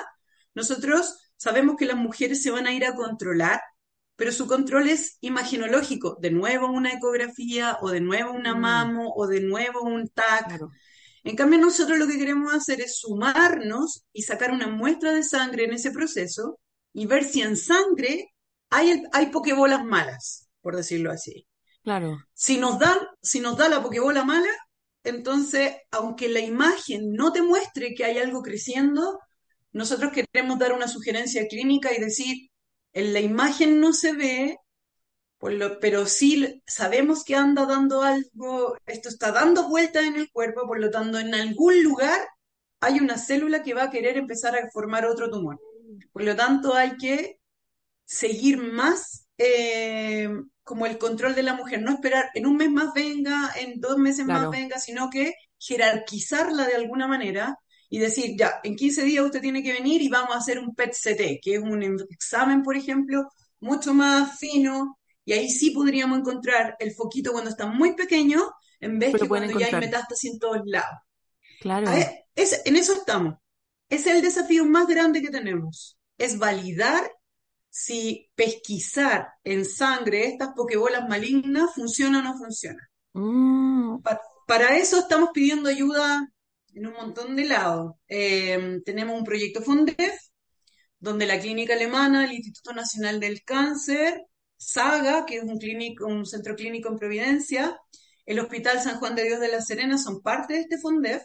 nosotros 0.54 1.18
sabemos 1.36 1.76
que 1.76 1.86
las 1.86 1.96
mujeres 1.96 2.42
se 2.42 2.50
van 2.50 2.66
a 2.66 2.72
ir 2.74 2.84
a 2.84 2.94
controlar, 2.94 3.60
pero 4.16 4.32
su 4.32 4.46
control 4.46 4.88
es 4.88 5.18
imaginológico. 5.20 6.16
De 6.20 6.30
nuevo 6.30 6.68
una 6.70 6.92
ecografía, 6.92 7.78
o 7.80 7.90
de 7.90 8.00
nuevo 8.00 8.32
una 8.32 8.54
Mm. 8.54 8.60
mamo, 8.60 9.12
o 9.14 9.26
de 9.26 9.40
nuevo 9.40 9.82
un 9.82 10.08
TAC. 10.08 10.46
Claro. 10.48 10.70
En 11.24 11.36
cambio, 11.36 11.58
nosotros 11.60 11.98
lo 11.98 12.06
que 12.08 12.18
queremos 12.18 12.52
hacer 12.52 12.80
es 12.80 12.98
sumarnos 12.98 14.04
y 14.12 14.22
sacar 14.22 14.50
una 14.50 14.68
muestra 14.68 15.12
de 15.12 15.22
sangre 15.22 15.64
en 15.64 15.72
ese 15.74 15.90
proceso 15.92 16.58
y 16.92 17.06
ver 17.06 17.24
si 17.24 17.42
en 17.42 17.56
sangre 17.56 18.28
hay, 18.70 18.90
el- 18.90 19.08
hay 19.12 19.26
pokebolas 19.26 19.84
malas, 19.84 20.48
por 20.60 20.76
decirlo 20.76 21.10
así. 21.12 21.46
Claro. 21.82 22.18
Si 22.34 22.58
nos 22.58 22.78
dan, 22.78 22.98
si 23.22 23.40
nos 23.40 23.56
da 23.56 23.68
la 23.68 23.82
pokebola 23.82 24.24
mala, 24.24 24.50
entonces, 25.04 25.74
aunque 25.90 26.28
la 26.28 26.40
imagen 26.40 27.12
no 27.12 27.32
te 27.32 27.42
muestre 27.42 27.94
que 27.94 28.04
hay 28.04 28.18
algo 28.18 28.42
creciendo, 28.42 29.18
nosotros 29.72 30.12
queremos 30.12 30.58
dar 30.58 30.72
una 30.72 30.88
sugerencia 30.88 31.46
clínica 31.48 31.92
y 31.94 32.00
decir, 32.00 32.50
en 32.92 33.12
la 33.12 33.20
imagen 33.20 33.80
no 33.80 33.92
se 33.92 34.12
ve, 34.12 34.56
por 35.42 35.52
lo- 35.54 35.80
pero 35.80 36.06
sí 36.06 36.62
sabemos 36.68 37.24
que 37.24 37.34
anda 37.34 37.66
dando 37.66 38.02
algo, 38.02 38.76
esto 38.86 39.08
está 39.10 39.32
dando 39.32 39.68
vueltas 39.68 40.04
en 40.04 40.14
el 40.16 40.30
cuerpo, 40.30 40.68
por 40.68 40.78
lo 40.80 40.88
tanto, 40.90 41.18
en 41.18 41.34
algún 41.34 41.82
lugar 41.82 42.20
hay 42.80 43.00
una 43.00 43.18
célula 43.18 43.62
que 43.64 43.74
va 43.74 43.84
a 43.84 43.90
querer 43.90 44.16
empezar 44.18 44.54
a 44.56 44.70
formar 44.70 45.04
otro 45.06 45.30
tumor. 45.30 45.60
Por 46.12 46.22
lo 46.24 46.36
tanto, 46.36 46.74
hay 46.76 46.96
que 46.96 47.40
seguir 48.04 48.58
más 48.58 49.28
eh, 49.38 50.28
como 50.64 50.86
el 50.86 50.98
control 50.98 51.34
de 51.34 51.42
la 51.42 51.54
mujer, 51.54 51.82
no 51.82 51.92
esperar 51.92 52.30
en 52.34 52.46
un 52.46 52.56
mes 52.56 52.70
más 52.70 52.94
venga, 52.94 53.52
en 53.58 53.80
dos 53.80 53.98
meses 53.98 54.26
Claro. 54.26 54.50
más 54.50 54.50
venga, 54.60 54.78
sino 54.78 55.10
que 55.10 55.34
jerarquizarla 55.58 56.66
de 56.66 56.76
alguna 56.76 57.08
manera 57.08 57.56
y 57.90 57.98
decir, 57.98 58.36
ya, 58.38 58.60
en 58.64 58.76
15 58.76 59.02
días 59.04 59.24
usted 59.24 59.40
tiene 59.40 59.62
que 59.62 59.72
venir 59.74 60.02
y 60.02 60.08
vamos 60.08 60.34
a 60.36 60.38
hacer 60.38 60.58
un 60.60 60.74
PET-CT, 60.74 61.40
que 61.42 61.54
es 61.56 61.60
un 61.62 61.82
examen, 62.10 62.62
por 62.62 62.76
ejemplo, 62.76 63.28
mucho 63.60 63.94
más 63.94 64.38
fino, 64.38 64.98
y 65.24 65.32
ahí 65.32 65.48
sí 65.50 65.70
podríamos 65.70 66.18
encontrar 66.18 66.76
el 66.78 66.92
foquito 66.94 67.32
cuando 67.32 67.50
está 67.50 67.66
muy 67.66 67.94
pequeño, 67.94 68.40
en 68.80 68.98
vez 68.98 69.12
Pero 69.12 69.24
que 69.24 69.28
cuando 69.28 69.58
ya 69.58 69.66
hay 69.66 69.72
metástasis 69.74 70.32
en 70.32 70.38
todos 70.38 70.60
lados. 70.64 70.98
Claro. 71.60 71.90
Ver, 71.90 72.24
es- 72.34 72.62
en 72.64 72.76
eso 72.76 72.94
estamos. 72.94 73.34
Ese 73.88 74.10
es 74.10 74.16
el 74.16 74.22
desafío 74.22 74.64
más 74.64 74.86
grande 74.86 75.20
que 75.22 75.30
tenemos. 75.30 75.98
Es 76.18 76.38
validar 76.38 77.10
si 77.70 78.30
pesquisar 78.34 79.28
en 79.44 79.64
sangre 79.64 80.26
estas 80.26 80.50
pokebolas 80.56 81.08
malignas 81.08 81.74
funciona 81.74 82.18
o 82.18 82.22
no 82.22 82.36
funciona. 82.36 82.88
Mm, 83.14 84.00
Pa- 84.02 84.20
para 84.46 84.76
eso 84.76 84.98
estamos 85.00 85.30
pidiendo 85.32 85.68
ayuda 85.68 86.26
en 86.74 86.86
un 86.86 86.94
montón 86.94 87.36
de 87.36 87.44
lados. 87.44 87.92
Eh, 88.08 88.80
tenemos 88.84 89.16
un 89.18 89.24
proyecto 89.24 89.62
FONDEF, 89.62 90.18
donde 90.98 91.26
la 91.26 91.38
clínica 91.40 91.74
alemana, 91.74 92.24
el 92.24 92.32
Instituto 92.32 92.72
Nacional 92.72 93.20
del 93.20 93.42
Cáncer, 93.44 94.22
SAGA, 94.66 95.26
que 95.26 95.36
es 95.38 95.44
un, 95.44 95.58
clínico, 95.58 96.06
un 96.06 96.26
centro 96.26 96.54
clínico 96.56 96.88
en 96.88 96.98
Providencia, 96.98 97.78
el 98.26 98.40
Hospital 98.40 98.80
San 98.80 98.98
Juan 98.98 99.14
de 99.16 99.24
Dios 99.24 99.40
de 99.40 99.48
la 99.48 99.60
Serena 99.60 99.98
son 99.98 100.22
parte 100.22 100.54
de 100.54 100.60
este 100.60 100.78
FONDEF, 100.78 101.22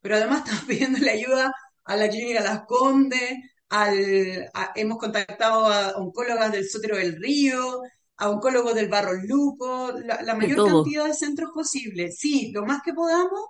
pero 0.00 0.16
además 0.16 0.40
estamos 0.44 0.64
pidiéndole 0.64 1.10
ayuda 1.10 1.52
a 1.84 1.96
la 1.96 2.08
clínica 2.08 2.42
Las 2.42 2.62
Condes, 2.66 3.32
al, 3.68 4.50
a- 4.54 4.72
hemos 4.74 4.98
contactado 4.98 5.66
a 5.66 5.92
oncólogas 5.96 6.52
del 6.52 6.68
Sotero 6.68 6.96
del 6.96 7.16
Río, 7.20 7.80
a 8.16 8.30
oncólogos 8.30 8.74
del 8.74 8.88
Barro 8.88 9.14
Luco, 9.14 9.92
la, 10.04 10.34
mayor 10.34 10.62
cantidad 10.64 11.04
de 11.06 11.14
centros 11.14 11.50
posible. 11.54 12.12
Sí, 12.12 12.52
lo 12.52 12.64
más 12.64 12.82
que 12.84 12.92
podamos 12.92 13.40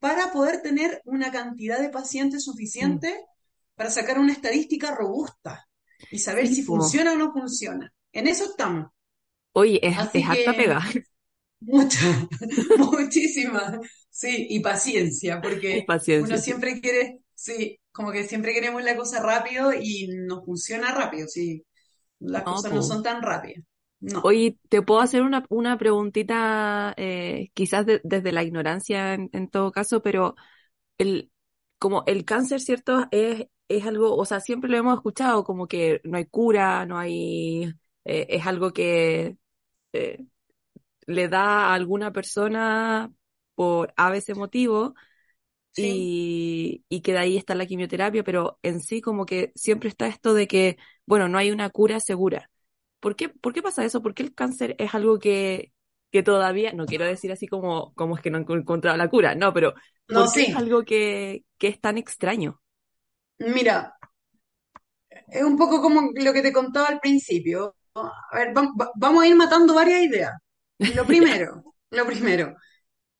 para 0.00 0.32
poder 0.32 0.62
tener 0.62 1.00
una 1.04 1.30
cantidad 1.32 1.80
de 1.80 1.88
pacientes 1.90 2.44
suficiente 2.44 3.24
para 3.74 3.90
sacar 3.90 4.18
una 4.18 4.32
estadística 4.32 4.94
robusta 4.94 5.68
y 6.10 6.18
saber 6.18 6.46
Sí, 6.46 6.56
si 6.56 6.62
funciona 6.62 7.12
o 7.12 7.16
no 7.16 7.32
funciona. 7.32 7.92
En 8.18 8.26
eso 8.28 8.44
estamos. 8.44 8.90
Oye, 9.52 9.80
es, 9.86 9.96
Así 9.96 10.20
es 10.20 10.26
harta 10.28 10.54
pega. 10.54 10.80
Mucha, 11.60 12.28
muchísima. 12.78 13.80
Sí, 14.10 14.46
y 14.50 14.60
paciencia, 14.60 15.40
porque 15.42 15.70
Y 15.70 15.82
paciencia, 15.82 16.12
uno 16.18 16.38
sí. 16.42 16.52
siempre 16.52 16.80
quiere, 16.80 17.20
sí, 17.34 17.80
como 17.92 18.12
que 18.12 18.24
siempre 18.28 18.52
queremos 18.54 18.82
la 18.84 18.96
cosa 18.96 19.22
rápido 19.22 19.72
y 19.74 20.08
no 20.26 20.44
funciona 20.44 20.94
rápido, 20.94 21.26
sí. 21.28 21.64
Las 22.20 22.46
No, 22.46 22.46
cosas 22.46 22.72
no 22.74 22.82
son 22.82 23.02
tan 23.02 23.22
rápidas. 23.22 23.64
No. 24.00 24.24
Oye, 24.24 24.58
¿te 24.68 24.82
puedo 24.82 25.00
hacer 25.00 25.22
una, 25.22 25.44
una 25.48 25.78
preguntita, 25.78 26.92
eh, 26.96 27.50
quizás 27.54 27.86
de- 27.86 28.00
desde 28.04 28.32
la 28.32 28.42
ignorancia 28.42 29.14
en, 29.14 29.30
en 29.32 29.48
todo 29.48 29.70
caso, 29.70 30.02
pero 30.02 30.34
el, 30.98 31.32
como 31.78 32.04
el 32.06 32.24
cáncer, 32.24 32.60
¿cierto? 32.60 33.06
Es, 33.12 33.46
es 33.68 33.86
algo, 33.86 34.16
o 34.16 34.24
sea, 34.26 34.40
siempre 34.40 34.70
lo 34.70 34.78
hemos 34.78 34.94
escuchado, 34.96 35.44
como 35.44 35.68
que 35.68 36.00
no 36.04 36.18
hay 36.18 36.26
cura, 36.26 36.86
no 36.86 36.98
hay, 36.98 37.72
eh, 38.08 38.26
es 38.30 38.46
algo 38.48 38.72
que 38.72 39.38
eh, 39.94 40.24
le 41.06 41.28
da 41.28 41.70
a 41.70 41.74
alguna 41.74 42.12
persona 42.12 43.12
por 43.54 43.92
a 43.96 44.10
veces 44.10 44.36
motivo 44.36 44.94
Sí. 45.72 46.10
y, 46.16 46.84
y 46.88 47.00
que 47.02 47.12
de 47.12 47.18
ahí 47.18 47.36
está 47.36 47.54
la 47.54 47.66
quimioterapia, 47.66 48.24
pero 48.24 48.58
en 48.62 48.80
sí 48.80 49.00
como 49.00 49.26
que 49.26 49.52
siempre 49.54 49.88
está 49.88 50.08
esto 50.08 50.34
de 50.34 50.46
que, 50.48 50.78
bueno, 51.06 51.28
no 51.28 51.38
hay 51.38 51.50
una 51.50 51.70
cura 51.70 52.00
segura. 52.00 52.50
¿Por 53.00 53.16
qué, 53.16 53.28
por 53.28 53.52
qué 53.54 53.62
pasa 53.62 53.84
eso? 53.84 54.02
¿Por 54.02 54.14
qué 54.14 54.24
el 54.24 54.34
cáncer 54.34 54.74
es 54.78 54.94
algo 54.94 55.18
que, 55.20 55.72
que 56.10 56.22
todavía, 56.24 56.72
no 56.72 56.86
quiero 56.86 57.04
decir 57.06 57.30
así 57.32 57.46
como, 57.48 57.94
como 57.94 58.16
es 58.16 58.22
que 58.22 58.30
no 58.30 58.38
han 58.38 58.46
encontrado 58.50 58.96
la 58.96 59.08
cura, 59.10 59.34
no, 59.36 59.52
pero 59.54 59.74
No, 60.08 60.26
¿por 60.26 60.32
qué 60.32 60.42
sí. 60.42 60.46
es 60.46 60.56
algo 60.56 60.84
que, 60.84 61.44
que 61.58 61.68
es 61.68 61.80
tan 61.80 61.98
extraño? 61.98 62.60
Mira, 63.54 63.96
es 65.28 65.42
un 65.42 65.56
poco 65.56 65.80
como 65.80 66.10
lo 66.14 66.32
que 66.34 66.42
te 66.42 66.52
contaba 66.52 66.88
al 66.88 67.00
principio. 67.00 67.76
A 68.02 68.36
ver, 68.36 68.52
vamos 68.94 69.22
a 69.22 69.26
ir 69.26 69.36
matando 69.36 69.74
varias 69.74 70.02
ideas. 70.02 70.32
Lo 70.78 71.06
primero, 71.06 71.74
lo 71.90 72.06
primero, 72.06 72.56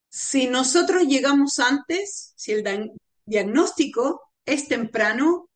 si 0.09 0.47
nosotros 0.47 1.05
llegamos 1.05 1.59
antes, 1.59 2.33
si 2.37 2.53
el 2.53 2.93
diagnóstico 3.25 4.33
es 4.45 4.69
temprano, 4.69 5.51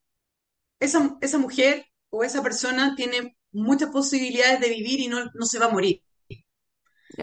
esa, 0.78 1.16
esa 1.20 1.38
mujer 1.38 1.86
o 2.10 2.24
esa 2.24 2.42
persona 2.42 2.94
tiene 2.94 3.36
muchas 3.52 3.90
posibilidades 3.90 4.60
de 4.60 4.68
vivir 4.68 5.00
y 5.00 5.08
no, 5.08 5.30
no 5.34 5.46
se 5.46 5.58
va 5.58 5.66
a 5.66 5.70
morir. 5.70 6.02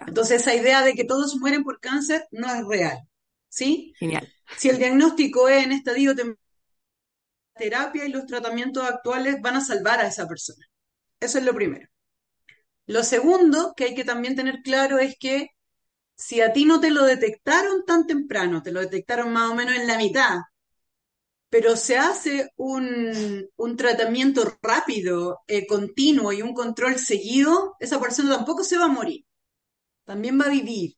Entonces, 0.08 0.42
esa 0.42 0.56
idea 0.56 0.84
de 0.84 0.94
que 0.94 1.04
todos 1.04 1.36
mueren 1.38 1.64
por 1.64 1.80
cáncer 1.80 2.28
no 2.32 2.54
es 2.54 2.66
real, 2.66 3.00
¿sí? 3.48 3.94
genial. 3.98 4.32
Si 4.58 4.70
el 4.70 4.78
diagnóstico 4.78 5.50
es 5.50 5.64
en 5.64 5.72
estadio 5.72 6.16
temprano, 6.16 6.40
la 7.56 7.60
terapia 7.60 8.06
y 8.06 8.10
los 8.10 8.26
tratamientos 8.26 8.84
actuales 8.84 9.42
van 9.42 9.58
a 9.58 9.62
salvar 9.62 10.00
a 10.00 10.08
esa 10.08 10.28
persona. 10.28 10.66
Eso 11.22 11.38
es 11.40 11.46
lo 11.46 11.54
primero. 11.56 11.88
Lo 12.88 13.04
segundo 13.04 13.74
que 13.76 13.86
hay 13.86 13.96
que 13.96 14.04
también 14.04 14.36
tener 14.36 14.62
claro 14.64 15.00
es 15.00 15.16
que 15.20 15.50
si 16.16 16.42
a 16.42 16.54
ti 16.54 16.66
no 16.66 16.80
te 16.82 16.92
lo 16.92 17.06
detectaron 17.06 17.86
tan 17.86 18.08
temprano, 18.08 18.64
te 18.64 18.72
lo 18.74 18.82
detectaron 18.82 19.34
más 19.34 19.52
o 19.52 19.56
menos 19.56 19.76
en 19.76 19.88
la 19.88 19.98
mitad, 19.98 20.40
pero 21.50 21.76
se 21.76 21.98
hace 21.98 22.52
un, 22.58 23.48
un 23.56 23.78
tratamiento 23.78 24.44
rápido, 24.62 25.40
eh, 25.48 25.66
continuo 25.66 26.32
y 26.32 26.42
un 26.44 26.54
control 26.54 26.98
seguido, 27.00 27.76
esa 27.80 28.00
persona 28.00 28.36
tampoco 28.38 28.64
se 28.64 28.78
va 28.78 28.86
a 28.86 28.88
morir, 28.90 29.26
también 30.06 30.40
va 30.40 30.46
a 30.46 30.50
vivir. 30.50 30.96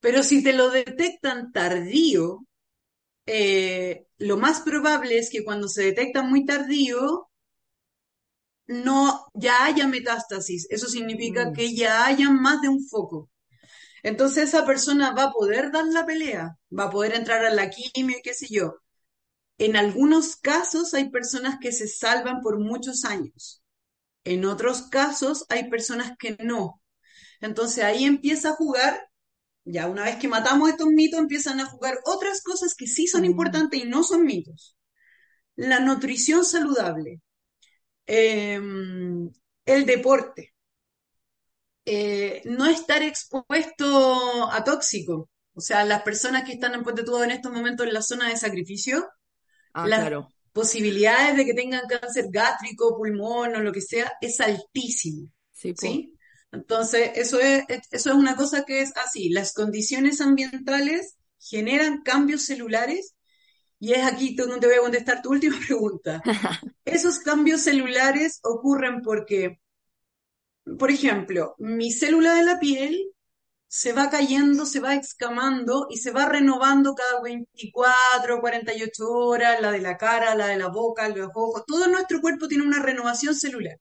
Pero 0.00 0.22
si 0.22 0.42
te 0.42 0.52
lo 0.52 0.70
detectan 0.70 1.52
tardío, 1.52 2.46
eh, 3.26 4.06
lo 4.18 4.36
más 4.38 4.62
probable 4.62 5.18
es 5.18 5.30
que 5.30 5.44
cuando 5.44 5.68
se 5.68 5.84
detecta 5.84 6.22
muy 6.22 6.46
tardío, 6.46 7.28
no 8.66 9.26
ya 9.34 9.64
haya 9.64 9.86
metástasis. 9.88 10.66
Eso 10.70 10.88
significa 10.88 11.50
Mm, 11.50 11.52
que 11.52 11.74
ya 11.74 12.06
haya 12.06 12.30
más 12.30 12.60
de 12.62 12.68
un 12.68 12.86
foco. 12.88 13.30
Entonces 14.02 14.50
esa 14.50 14.66
persona 14.66 15.12
va 15.12 15.24
a 15.24 15.32
poder 15.32 15.72
dar 15.72 15.86
la 15.86 16.06
pelea, 16.06 16.58
va 16.78 16.84
a 16.84 16.90
poder 16.90 17.14
entrar 17.14 17.44
a 17.44 17.50
la 17.50 17.70
quimio 17.70 18.18
y 18.18 18.22
qué 18.22 18.34
sé 18.34 18.48
yo. 18.50 18.76
En 19.58 19.76
algunos 19.76 20.36
casos 20.36 20.94
hay 20.94 21.10
personas 21.10 21.58
que 21.60 21.72
se 21.72 21.88
salvan 21.88 22.40
por 22.42 22.58
muchos 22.60 23.04
años. 23.04 23.62
En 24.24 24.44
otros 24.46 24.82
casos 24.84 25.46
hay 25.50 25.70
personas 25.70 26.12
que 26.18 26.36
no. 26.40 26.82
Entonces 27.40 27.84
ahí 27.84 28.04
empieza 28.04 28.50
a 28.50 28.56
jugar, 28.56 29.08
ya 29.64 29.88
una 29.88 30.04
vez 30.04 30.16
que 30.16 30.28
matamos 30.28 30.70
estos 30.70 30.88
mitos, 30.88 31.20
empiezan 31.20 31.60
a 31.60 31.66
jugar 31.66 31.98
otras 32.06 32.42
cosas 32.42 32.74
que 32.74 32.86
sí 32.86 33.06
son 33.08 33.24
mm, 33.24 33.26
importantes 33.26 33.80
y 33.82 33.86
no 33.86 34.02
son 34.04 34.24
mitos. 34.24 34.76
La 35.56 35.80
nutrición 35.80 36.44
saludable, 36.44 37.22
eh, 38.06 38.60
el 39.66 39.86
deporte, 39.86 40.54
eh, 41.84 42.42
no 42.44 42.66
estar 42.66 43.02
expuesto 43.02 44.50
a 44.50 44.64
tóxico. 44.64 45.28
O 45.54 45.60
sea, 45.60 45.84
las 45.84 46.02
personas 46.02 46.44
que 46.44 46.52
están 46.54 46.74
en 46.74 46.82
Puente 46.82 47.04
Todo 47.04 47.22
en 47.24 47.30
estos 47.30 47.52
momentos 47.52 47.86
en 47.86 47.94
la 47.94 48.02
zona 48.02 48.28
de 48.28 48.36
sacrificio, 48.36 49.06
Ah, 49.74 49.88
las 49.88 50.00
claro, 50.00 50.28
posibilidades 50.52 51.36
de 51.36 51.44
que 51.44 51.52
tengan 51.52 51.86
cáncer 51.88 52.26
gástrico, 52.30 52.96
pulmón 52.96 53.56
o 53.56 53.60
lo 53.60 53.72
que 53.72 53.80
sea, 53.80 54.12
es 54.20 54.40
altísimo. 54.40 55.28
¿sí? 55.52 56.14
Entonces, 56.52 57.10
eso 57.16 57.40
es, 57.40 57.64
eso 57.68 58.10
es 58.10 58.14
una 58.14 58.36
cosa 58.36 58.64
que 58.64 58.80
es 58.80 58.92
así. 58.96 59.30
Las 59.30 59.52
condiciones 59.52 60.20
ambientales 60.20 61.16
generan 61.40 62.02
cambios 62.02 62.44
celulares 62.44 63.14
y 63.78 63.92
es 63.92 64.04
aquí 64.04 64.34
donde 64.34 64.60
te 64.60 64.66
voy 64.66 64.76
a 64.76 64.80
contestar 64.80 65.22
tu 65.22 65.30
última 65.30 65.56
pregunta. 65.66 66.22
Esos 66.84 67.18
cambios 67.18 67.62
celulares 67.62 68.40
ocurren 68.42 69.02
porque, 69.02 69.60
por 70.78 70.90
ejemplo, 70.90 71.54
mi 71.58 71.92
célula 71.92 72.34
de 72.34 72.44
la 72.44 72.58
piel 72.58 73.14
se 73.68 73.92
va 73.92 74.08
cayendo, 74.08 74.66
se 74.66 74.78
va 74.78 74.94
excamando 74.94 75.88
y 75.90 75.96
se 75.96 76.12
va 76.12 76.26
renovando 76.26 76.94
cada 76.94 77.20
24, 77.22 78.40
48 78.40 79.10
horas, 79.10 79.60
la 79.60 79.72
de 79.72 79.80
la 79.80 79.96
cara, 79.96 80.36
la 80.36 80.46
de 80.46 80.56
la 80.56 80.68
boca, 80.68 81.08
los 81.08 81.30
ojos, 81.34 81.64
todo 81.66 81.88
nuestro 81.88 82.20
cuerpo 82.20 82.46
tiene 82.46 82.64
una 82.64 82.80
renovación 82.80 83.34
celular. 83.34 83.76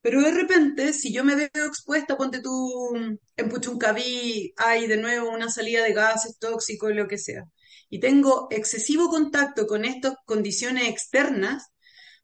Pero 0.00 0.22
de 0.22 0.30
repente, 0.32 0.92
si 0.92 1.12
yo 1.12 1.24
me 1.24 1.34
veo 1.36 1.66
expuesta, 1.66 2.16
ponte 2.16 2.40
tú 2.40 2.94
en 3.36 3.48
Puchuncaví, 3.48 4.52
hay 4.56 4.86
de 4.86 4.96
nuevo 4.96 5.30
una 5.30 5.50
salida 5.50 5.82
de 5.82 5.92
gases 5.92 6.38
tóxicos, 6.38 6.92
lo 6.94 7.08
que 7.08 7.18
sea, 7.18 7.44
y 7.90 8.00
tengo 8.00 8.46
excesivo 8.50 9.08
contacto 9.10 9.66
con 9.66 9.84
estas 9.84 10.14
condiciones 10.24 10.88
externas, 10.88 11.68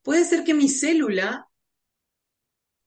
puede 0.03 0.25
ser 0.25 0.45
que 0.45 0.55
mi 0.55 0.69
célula 0.69 1.47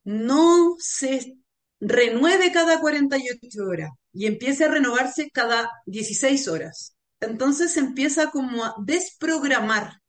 no 0.03 0.75
se 0.79 1.37
renueve 1.79 2.51
cada 2.51 2.79
48 2.79 3.63
horas 3.65 3.91
y 4.13 4.25
empiece 4.25 4.65
a 4.65 4.69
renovarse 4.69 5.29
cada 5.31 5.69
16 5.85 6.47
horas. 6.47 6.95
Entonces 7.19 7.73
se 7.73 7.79
empieza 7.81 8.31
como 8.31 8.63
a 8.65 8.75
desprogramar. 8.83 10.01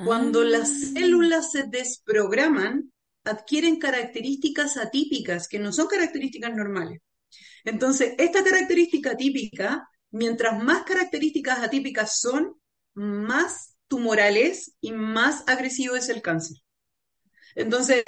Cuando 0.00 0.42
las 0.44 0.68
Ah, 0.70 0.90
células 0.92 1.52
se 1.52 1.64
desprograman, 1.64 2.92
adquieren 3.28 3.78
características 3.78 4.76
atípicas 4.76 5.48
que 5.48 5.58
no 5.58 5.72
son 5.72 5.86
características 5.86 6.54
normales. 6.54 7.00
Entonces, 7.64 8.14
esta 8.18 8.42
característica 8.42 9.12
atípica, 9.12 9.88
mientras 10.10 10.62
más 10.62 10.84
características 10.84 11.60
atípicas 11.60 12.18
son, 12.20 12.54
más 12.94 13.76
tumorales 13.88 14.74
y 14.80 14.92
más 14.92 15.44
agresivo 15.46 15.96
es 15.96 16.08
el 16.08 16.22
cáncer. 16.22 16.58
Entonces, 17.54 18.04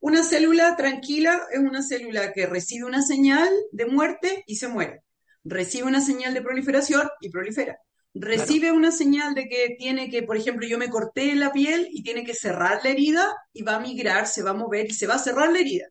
una 0.00 0.22
célula 0.22 0.76
tranquila 0.76 1.40
es 1.52 1.58
una 1.58 1.82
célula 1.82 2.32
que 2.32 2.46
recibe 2.46 2.84
una 2.84 3.02
señal 3.02 3.48
de 3.72 3.86
muerte 3.86 4.44
y 4.46 4.56
se 4.56 4.68
muere. 4.68 5.02
Recibe 5.44 5.86
una 5.86 6.00
señal 6.00 6.34
de 6.34 6.42
proliferación 6.42 7.08
y 7.20 7.30
prolifera. 7.30 7.78
Recibe 8.14 8.70
una 8.70 8.92
señal 8.92 9.34
de 9.34 9.48
que 9.48 9.74
tiene 9.76 10.08
que, 10.08 10.22
por 10.22 10.36
ejemplo, 10.36 10.66
yo 10.68 10.78
me 10.78 10.88
corté 10.88 11.34
la 11.34 11.52
piel 11.52 11.88
y 11.90 12.04
tiene 12.04 12.24
que 12.24 12.32
cerrar 12.32 12.80
la 12.84 12.90
herida 12.90 13.34
y 13.52 13.62
va 13.62 13.76
a 13.76 13.80
migrar, 13.80 14.28
se 14.28 14.42
va 14.42 14.50
a 14.50 14.54
mover 14.54 14.86
y 14.86 14.94
se 14.94 15.08
va 15.08 15.14
a 15.14 15.18
cerrar 15.18 15.52
la 15.52 15.58
herida. 15.58 15.86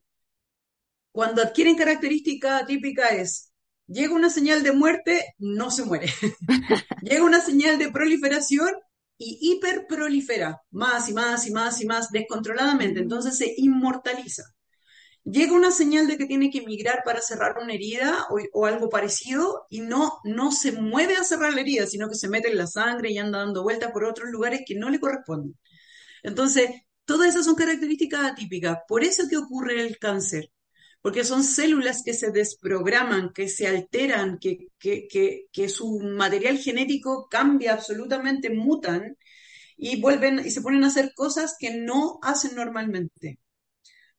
Cuando 1.11 1.41
adquieren 1.41 1.75
característica 1.75 2.65
típica 2.65 3.09
es, 3.09 3.51
llega 3.87 4.13
una 4.13 4.29
señal 4.29 4.63
de 4.63 4.71
muerte, 4.71 5.35
no 5.37 5.69
se 5.69 5.83
muere. 5.83 6.07
Llega 7.01 7.23
una 7.23 7.41
señal 7.41 7.77
de 7.77 7.91
proliferación 7.91 8.71
y 9.17 9.37
hiperprolifera 9.41 10.61
más 10.71 11.09
y 11.09 11.13
más 11.13 11.45
y 11.45 11.51
más 11.51 11.81
y 11.81 11.85
más 11.85 12.09
descontroladamente, 12.09 13.01
entonces 13.01 13.37
se 13.37 13.53
inmortaliza. 13.57 14.43
Llega 15.25 15.53
una 15.53 15.71
señal 15.71 16.07
de 16.07 16.17
que 16.17 16.25
tiene 16.25 16.49
que 16.51 16.61
migrar 16.61 17.01
para 17.05 17.21
cerrar 17.21 17.57
una 17.61 17.73
herida 17.73 18.27
o, 18.29 18.37
o 18.53 18.65
algo 18.65 18.89
parecido 18.89 19.65
y 19.69 19.79
no, 19.81 20.19
no 20.25 20.51
se 20.51 20.73
mueve 20.73 21.15
a 21.15 21.23
cerrar 21.23 21.53
la 21.53 21.61
herida, 21.61 21.87
sino 21.87 22.09
que 22.09 22.15
se 22.15 22.27
mete 22.29 22.49
en 22.49 22.57
la 22.57 22.67
sangre 22.67 23.11
y 23.11 23.17
anda 23.17 23.39
dando 23.39 23.63
vueltas 23.63 23.91
por 23.91 24.03
otros 24.03 24.29
lugares 24.29 24.61
que 24.65 24.75
no 24.75 24.89
le 24.89 24.99
corresponden. 24.99 25.57
Entonces, 26.23 26.71
todas 27.05 27.29
esas 27.29 27.45
son 27.45 27.55
características 27.55 28.23
atípicas. 28.25 28.79
Por 28.87 29.03
eso 29.03 29.23
que 29.29 29.37
ocurre 29.37 29.81
el 29.81 29.97
cáncer, 29.99 30.51
porque 31.01 31.23
son 31.23 31.43
células 31.43 32.03
que 32.03 32.13
se 32.13 32.31
desprograman, 32.31 33.31
que 33.33 33.49
se 33.49 33.67
alteran, 33.67 34.39
que, 34.39 34.69
que, 34.79 35.07
que, 35.07 35.45
que 35.51 35.69
su 35.69 35.99
material 35.99 36.57
genético 36.57 37.27
cambia 37.29 37.73
absolutamente, 37.73 38.49
mutan 38.49 39.17
y 39.77 40.01
vuelven 40.01 40.39
y 40.45 40.51
se 40.51 40.61
ponen 40.61 40.83
a 40.83 40.87
hacer 40.87 41.13
cosas 41.15 41.55
que 41.59 41.75
no 41.75 42.19
hacen 42.23 42.55
normalmente. 42.55 43.39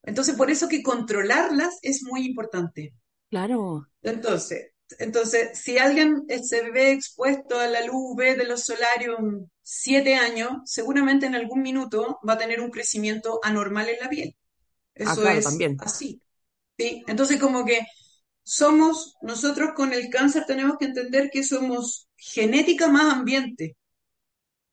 Entonces, 0.06 0.36
por 0.36 0.50
eso 0.50 0.68
que 0.68 0.82
controlarlas 0.82 1.78
es 1.82 2.02
muy 2.04 2.26
importante. 2.26 2.94
claro. 3.30 3.86
Entonces, 4.02 4.70
entonces, 4.98 5.58
si 5.58 5.78
alguien 5.78 6.24
se 6.42 6.70
ve 6.70 6.92
expuesto 6.92 7.58
a 7.58 7.66
la 7.66 7.80
luz 7.86 7.94
UV 7.96 8.36
de 8.36 8.44
los 8.46 8.64
solarios 8.64 9.18
siete 9.62 10.14
años, 10.14 10.58
seguramente 10.66 11.26
en 11.26 11.34
algún 11.34 11.62
minuto 11.62 12.18
va 12.28 12.34
a 12.34 12.38
tener 12.38 12.60
un 12.60 12.70
crecimiento 12.70 13.40
anormal 13.42 13.88
en 13.88 14.00
la 14.00 14.08
piel. 14.08 14.36
Ah, 15.02 15.14
Eso 15.14 15.20
claro, 15.20 15.40
es 15.40 15.44
también. 15.44 15.76
así, 15.78 16.22
¿sí? 16.78 17.04
Entonces, 17.08 17.40
como 17.40 17.64
que 17.66 17.80
somos, 18.44 19.16
nosotros 19.22 19.70
con 19.76 19.92
el 19.94 20.10
cáncer 20.10 20.44
tenemos 20.46 20.76
que 20.78 20.86
entender 20.86 21.30
que 21.32 21.44
somos 21.44 22.08
genética 22.16 22.88
más 22.88 23.12
ambiente. 23.14 23.76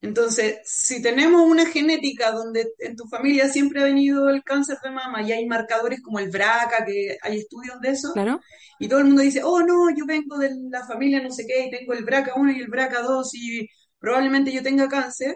Entonces, 0.02 0.60
si 0.66 1.02
tenemos 1.02 1.48
una 1.48 1.68
genética 1.68 2.32
donde 2.32 2.74
en 2.80 2.96
tu 2.96 3.08
familia 3.08 3.48
siempre 3.50 3.82
ha 3.82 3.84
venido 3.84 4.30
el 4.30 4.44
cáncer 4.44 4.78
de 4.84 4.90
mama 4.90 5.22
y 5.22 5.32
hay 5.32 5.46
marcadores 5.46 6.02
como 6.02 6.18
el 6.20 6.32
BRCA, 6.32 6.84
que 6.86 7.18
hay 7.22 7.38
estudios 7.38 7.80
de 7.80 7.90
eso, 7.90 8.12
Claro, 8.14 8.40
y 8.80 8.88
todo 8.88 9.00
el 9.00 9.06
mundo 9.06 9.22
dice, 9.22 9.44
oh 9.44 9.62
no, 9.62 9.96
yo 9.96 10.06
vengo 10.08 10.40
de 10.40 10.50
la 10.72 10.86
familia 10.88 11.22
no 11.22 11.30
sé 11.30 11.46
qué 11.46 11.68
y 11.68 11.70
tengo 11.70 11.94
el 11.94 12.04
BRCA1 12.04 12.58
y 12.58 12.62
el 12.62 12.68
BRCA2 12.68 13.30
y 13.34 13.68
probablemente 14.00 14.52
yo 14.52 14.64
tenga 14.64 14.90
cáncer, 14.90 15.36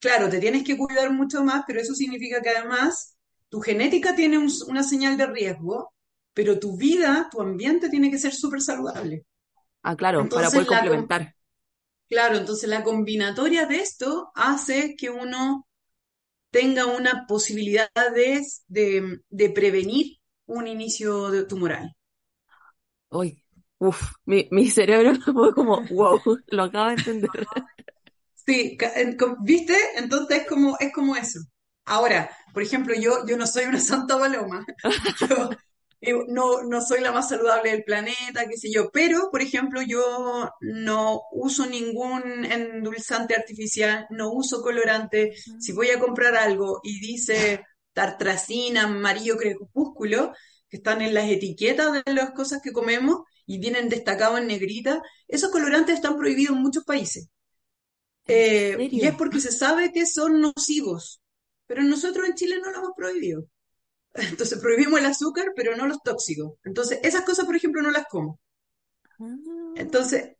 claro, 0.00 0.30
te 0.30 0.38
tienes 0.38 0.64
que 0.64 0.78
cuidar 0.78 1.12
mucho 1.12 1.44
más, 1.44 1.64
pero 1.66 1.78
eso 1.78 1.94
significa 1.94 2.40
que 2.40 2.48
además 2.48 3.18
tu 3.50 3.60
genética 3.60 4.16
tiene 4.16 4.38
una 4.38 4.82
señal 4.82 5.18
de 5.18 5.26
riesgo, 5.26 5.92
pero 6.32 6.58
tu 6.58 6.78
vida, 6.78 7.28
tu 7.30 7.42
ambiente 7.42 7.90
tiene 7.90 8.10
que 8.10 8.18
ser 8.18 8.32
súper 8.32 8.62
saludable. 8.62 9.26
Ah, 9.82 9.96
claro, 9.96 10.26
para 10.28 10.50
poder 10.50 10.66
complementar. 10.66 11.34
Claro, 12.08 12.36
entonces 12.36 12.68
la 12.68 12.82
combinatoria 12.82 13.66
de 13.66 13.76
esto 13.76 14.30
hace 14.34 14.96
que 14.96 15.10
uno 15.10 15.66
tenga 16.50 16.86
una 16.86 17.26
posibilidad 17.26 17.90
de, 18.14 18.42
de, 19.28 19.50
prevenir 19.50 20.18
un 20.46 20.66
inicio 20.66 21.30
de 21.30 21.44
tumoral. 21.44 21.94
Uy, 23.10 23.42
uff, 23.78 24.12
mi, 24.24 24.48
mi 24.50 24.70
cerebro 24.70 25.14
fue 25.20 25.52
como, 25.54 25.82
wow, 25.90 26.20
lo 26.46 26.62
acabo 26.62 26.88
de 26.88 26.94
entender. 26.94 27.30
Sí, 28.48 28.78
¿viste? 29.40 29.76
Entonces 29.96 30.38
es 30.38 30.46
como, 30.46 30.78
es 30.80 30.90
como 30.90 31.14
eso. 31.14 31.38
Ahora, 31.84 32.30
por 32.54 32.62
ejemplo, 32.62 32.94
yo, 32.94 33.26
yo 33.26 33.36
no 33.36 33.46
soy 33.46 33.66
una 33.66 33.78
santa 33.80 34.18
paloma. 34.18 34.64
Yo, 35.28 35.50
no, 36.28 36.62
no 36.62 36.80
soy 36.80 37.00
la 37.00 37.12
más 37.12 37.28
saludable 37.28 37.72
del 37.72 37.84
planeta, 37.84 38.46
qué 38.48 38.56
sé 38.56 38.70
yo, 38.72 38.90
pero, 38.92 39.30
por 39.30 39.42
ejemplo, 39.42 39.82
yo 39.82 40.50
no 40.60 41.22
uso 41.32 41.66
ningún 41.66 42.44
endulzante 42.44 43.34
artificial, 43.34 44.06
no 44.10 44.30
uso 44.32 44.62
colorante. 44.62 45.34
Si 45.58 45.72
voy 45.72 45.90
a 45.90 45.98
comprar 45.98 46.36
algo 46.36 46.80
y 46.82 47.00
dice 47.00 47.64
tartracina, 47.92 48.84
amarillo 48.84 49.36
crepúsculo, 49.36 50.32
que 50.68 50.76
están 50.76 51.02
en 51.02 51.14
las 51.14 51.28
etiquetas 51.28 52.04
de 52.04 52.12
las 52.12 52.30
cosas 52.30 52.60
que 52.62 52.72
comemos 52.72 53.22
y 53.46 53.58
vienen 53.58 53.88
destacados 53.88 54.38
en 54.38 54.46
negrita, 54.46 55.02
esos 55.26 55.50
colorantes 55.50 55.96
están 55.96 56.16
prohibidos 56.16 56.56
en 56.56 56.62
muchos 56.62 56.84
países. 56.84 57.28
Eh, 58.26 58.88
y 58.90 59.06
es 59.06 59.14
porque 59.14 59.40
se 59.40 59.50
sabe 59.50 59.90
que 59.90 60.06
son 60.06 60.40
nocivos, 60.40 61.20
pero 61.66 61.82
nosotros 61.82 62.28
en 62.28 62.34
Chile 62.34 62.60
no 62.62 62.70
lo 62.70 62.78
hemos 62.78 62.92
prohibido. 62.94 63.46
Entonces 64.14 64.58
prohibimos 64.58 65.00
el 65.00 65.06
azúcar, 65.06 65.52
pero 65.54 65.76
no 65.76 65.86
los 65.86 66.02
tóxicos. 66.02 66.54
Entonces, 66.64 67.00
esas 67.02 67.22
cosas, 67.22 67.46
por 67.46 67.56
ejemplo, 67.56 67.82
no 67.82 67.90
las 67.90 68.06
como. 68.06 68.40
Ah. 69.20 69.36
Entonces, 69.76 70.32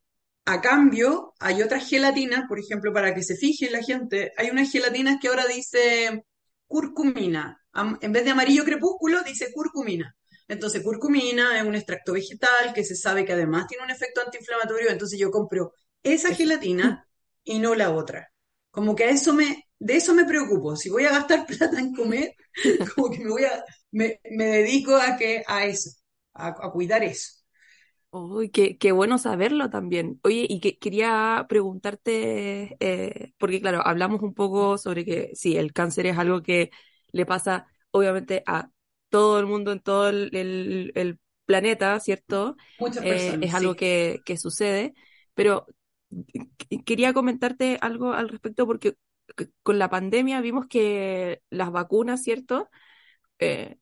a 0.44 0.60
cambio, 0.60 1.34
hay 1.40 1.62
otras 1.62 1.88
gelatinas, 1.88 2.44
por 2.48 2.58
ejemplo, 2.58 2.92
para 2.92 3.14
que 3.14 3.22
se 3.22 3.36
fije 3.36 3.70
la 3.70 3.82
gente, 3.82 4.32
hay 4.36 4.50
unas 4.50 4.70
gelatinas 4.72 5.18
que 5.20 5.28
ahora 5.28 5.46
dice 5.46 6.24
curcumina. 6.66 7.60
En 8.00 8.12
vez 8.12 8.24
de 8.24 8.30
amarillo 8.30 8.64
crepúsculo, 8.64 9.22
dice 9.22 9.52
curcumina. 9.52 10.16
Entonces, 10.48 10.82
curcumina 10.82 11.58
es 11.58 11.66
un 11.66 11.74
extracto 11.74 12.14
vegetal 12.14 12.72
que 12.74 12.82
se 12.82 12.96
sabe 12.96 13.24
que 13.24 13.34
además 13.34 13.66
tiene 13.66 13.84
un 13.84 13.90
efecto 13.90 14.22
antiinflamatorio. 14.22 14.90
Entonces, 14.90 15.18
yo 15.18 15.30
compro 15.30 15.74
esa 16.02 16.34
gelatina 16.34 17.06
y 17.44 17.58
no 17.58 17.74
la 17.74 17.90
otra. 17.90 18.32
Como 18.78 18.94
que 18.94 19.02
a 19.02 19.10
eso 19.10 19.34
me, 19.34 19.66
de 19.80 19.96
eso 19.96 20.14
me 20.14 20.24
preocupo. 20.24 20.76
Si 20.76 20.88
voy 20.88 21.04
a 21.04 21.10
gastar 21.10 21.44
plata 21.48 21.80
en 21.80 21.92
comer, 21.92 22.36
como 22.94 23.10
que 23.10 23.18
me 23.18 23.28
voy 23.28 23.42
a, 23.42 23.64
me, 23.90 24.20
dedico 24.22 24.94
a 24.94 25.16
que, 25.16 25.42
a 25.48 25.66
eso, 25.66 25.90
a, 26.32 26.70
cuidar 26.70 27.02
eso. 27.02 27.42
Uy, 28.10 28.50
qué, 28.50 28.78
qué, 28.78 28.92
bueno 28.92 29.18
saberlo 29.18 29.68
también. 29.68 30.20
Oye, 30.22 30.46
y 30.48 30.60
que 30.60 30.78
quería 30.78 31.44
preguntarte, 31.48 32.76
eh, 32.78 33.32
porque 33.36 33.60
claro, 33.60 33.84
hablamos 33.84 34.22
un 34.22 34.32
poco 34.32 34.78
sobre 34.78 35.04
que 35.04 35.32
sí, 35.34 35.56
el 35.56 35.72
cáncer 35.72 36.06
es 36.06 36.16
algo 36.16 36.44
que 36.44 36.70
le 37.10 37.26
pasa 37.26 37.66
obviamente 37.90 38.44
a 38.46 38.70
todo 39.08 39.40
el 39.40 39.46
mundo 39.46 39.72
en 39.72 39.80
todo 39.80 40.08
el, 40.08 41.18
planeta, 41.46 41.98
¿cierto? 41.98 42.54
Muchas 42.78 43.04
eh, 43.04 43.08
personas, 43.08 43.48
es 43.48 43.54
algo 43.54 43.74
que, 43.74 44.20
que 44.24 44.36
sucede, 44.36 44.94
pero 45.34 45.66
quería 46.84 47.12
comentarte 47.12 47.78
algo 47.80 48.12
al 48.12 48.28
respecto 48.28 48.66
porque 48.66 48.96
con 49.62 49.78
la 49.78 49.90
pandemia 49.90 50.40
vimos 50.40 50.66
que 50.66 51.42
las 51.50 51.70
vacunas, 51.70 52.22
¿cierto? 52.22 52.70
Eh, 53.38 53.78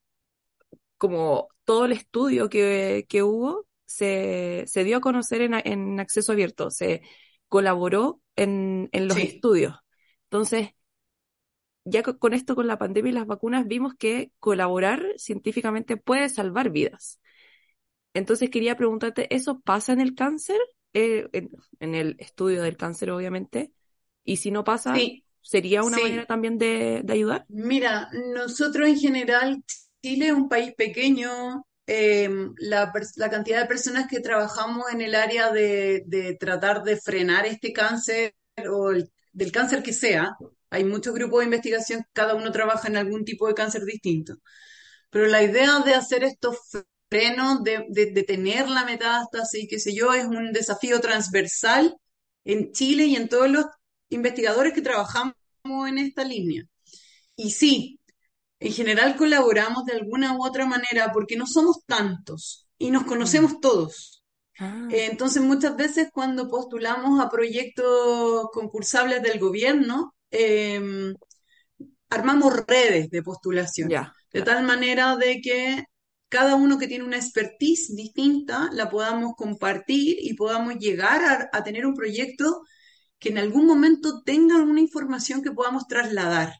como 0.98 1.48
todo 1.64 1.84
el 1.84 1.92
estudio 1.92 2.48
que, 2.48 3.06
hubo, 3.22 3.66
se, 3.84 4.66
dio 4.84 4.96
a 4.98 5.00
conocer 5.00 5.42
en, 5.42 6.00
acceso 6.00 6.32
abierto, 6.32 6.70
se 6.70 7.02
colaboró 7.48 8.20
en, 8.34 8.88
los 8.92 9.16
estudios. 9.18 9.76
Entonces, 10.24 10.70
ya 11.84 12.02
con 12.02 12.32
esto, 12.32 12.56
con 12.56 12.66
la 12.66 12.78
pandemia 12.78 13.10
y 13.10 13.14
las 13.14 13.26
vacunas, 13.26 13.66
vimos 13.66 13.94
que 13.94 14.32
colaborar 14.40 15.04
científicamente 15.16 15.96
puede 15.96 16.28
salvar 16.28 16.70
vidas. 16.70 17.20
Entonces 18.14 18.50
quería 18.50 18.76
preguntarte, 18.76 19.32
¿eso 19.34 19.60
pasa 19.60 19.92
en 19.92 20.00
el 20.00 20.14
cáncer? 20.14 20.58
Eh, 20.98 21.28
en, 21.78 21.94
el 21.94 22.16
estudio 22.18 22.62
del 22.62 22.78
cáncer, 22.78 23.10
obviamente. 23.10 23.70
Y 24.24 24.38
si 24.38 24.50
no 24.50 24.64
pasa, 24.64 24.94
¿sería 25.42 25.82
una 25.82 25.98
manera 25.98 26.24
también 26.24 26.56
de, 26.56 27.04
ayudar? 27.06 27.44
Mira, 27.50 28.08
nosotros 28.32 28.88
en 28.88 28.98
general, 28.98 29.62
Chile 30.02 30.28
es 30.28 30.32
un 30.32 30.48
país 30.48 30.72
pequeño. 30.74 31.66
Em, 31.86 32.54
la, 32.56 32.90
cantidad 33.30 33.60
de 33.60 33.66
personas 33.66 34.06
que 34.08 34.20
trabajamos 34.20 34.90
en 34.90 35.02
el 35.02 35.14
área 35.14 35.52
de, 35.52 36.34
tratar 36.40 36.82
de 36.82 36.96
frenar 36.96 37.44
este 37.44 37.74
cáncer 37.74 38.34
o 38.66 38.90
del 39.32 39.52
cáncer 39.52 39.82
que 39.82 39.92
sea, 39.92 40.34
hay 40.70 40.84
muchos 40.84 41.12
grupos 41.12 41.40
de 41.40 41.44
investigación, 41.44 42.06
cada 42.14 42.34
uno 42.34 42.50
trabaja 42.50 42.88
en 42.88 42.96
algún 42.96 43.22
tipo 43.22 43.46
de 43.46 43.54
cáncer 43.54 43.84
distinto. 43.84 44.36
Pero 45.10 45.26
la 45.26 45.42
idea 45.42 45.80
de 45.80 45.94
hacer 45.94 46.24
estos 46.24 46.56
freno 47.08 47.60
de, 47.60 47.86
de, 47.88 48.22
tener 48.24 48.68
la 48.68 48.84
metástasis, 48.84 49.66
qué 49.68 49.78
sé 49.78 49.94
yo, 49.94 50.12
es 50.12 50.24
un 50.24 50.52
desafío 50.52 51.00
transversal 51.00 51.96
en 52.44 52.72
Chile 52.72 53.06
y 53.06 53.16
en 53.16 53.28
todos 53.28 53.50
los 53.50 53.66
investigadores 54.08 54.72
que 54.72 54.82
trabajamos 54.82 55.34
en 55.64 55.98
esta 55.98 56.24
línea. 56.24 56.64
Y 57.36 57.50
sí, 57.50 58.00
en 58.58 58.72
general 58.72 59.16
colaboramos 59.16 59.84
de 59.84 59.94
alguna 59.94 60.36
u 60.36 60.44
otra 60.44 60.66
manera 60.66 61.12
porque 61.12 61.36
no 61.36 61.46
somos 61.46 61.84
tantos 61.86 62.66
y 62.78 62.90
nos 62.90 63.04
conocemos 63.04 63.54
mm. 63.54 63.60
todos. 63.60 64.24
Ah. 64.58 64.88
Eh, 64.90 65.08
entonces 65.10 65.42
muchas 65.42 65.76
veces 65.76 66.08
cuando 66.12 66.48
postulamos 66.48 67.20
a 67.20 67.28
proyectos 67.28 68.46
concursables 68.52 69.22
del 69.22 69.38
gobierno, 69.38 70.14
em, 70.30 71.14
armamos 72.08 72.64
redes 72.66 73.10
de 73.10 73.22
postulación. 73.22 73.90
de 74.32 74.42
tal 74.42 74.64
manera 74.64 75.16
de 75.16 75.40
que 75.40 75.84
cada 76.28 76.56
uno 76.56 76.78
que 76.78 76.88
tiene 76.88 77.04
una 77.04 77.16
expertise 77.16 77.94
distinta 77.94 78.68
la 78.72 78.90
podamos 78.90 79.34
compartir 79.36 80.16
y 80.20 80.34
podamos 80.34 80.76
llegar 80.78 81.48
a, 81.52 81.64
tener 81.64 81.86
un 81.86 81.94
proyecto 81.94 82.62
que 83.18 83.30
en 83.30 83.38
algún 83.38 83.66
momento 83.66 84.22
tenga 84.24 84.56
una 84.56 84.80
información 84.80 85.42
que 85.42 85.52
podamos 85.52 85.86
trasladar. 85.86 86.52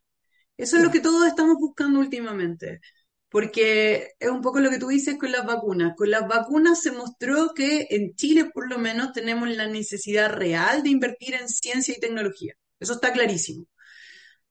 Eso 0.56 0.76
es 0.76 0.82
lo 0.82 0.90
que 0.90 1.00
todos 1.00 1.26
estamos 1.26 1.56
buscando 1.58 2.00
últimamente, 2.00 2.80
porque 3.28 4.12
es 4.18 4.30
un 4.30 4.40
poco 4.40 4.60
lo 4.60 4.70
que 4.70 4.78
tú 4.78 4.88
dices 4.88 5.18
con 5.18 5.32
las 5.32 5.44
vacunas. 5.44 5.94
Con 5.96 6.10
las 6.10 6.26
vacunas 6.28 6.80
se 6.80 6.92
mostró 6.92 7.52
que 7.54 7.88
en 7.90 8.14
Chile 8.14 8.50
por 8.54 8.70
lo 8.70 8.78
menos 8.78 9.12
tenemos 9.12 9.48
la 9.50 9.66
necesidad 9.66 10.30
real 10.32 10.82
de 10.82 10.90
invertir 10.90 11.34
en 11.34 11.48
ciencia 11.48 11.94
y 11.96 12.00
tecnología. 12.00 12.54
Eso 12.80 12.94
está 12.94 13.12
clarísimo. 13.12 13.66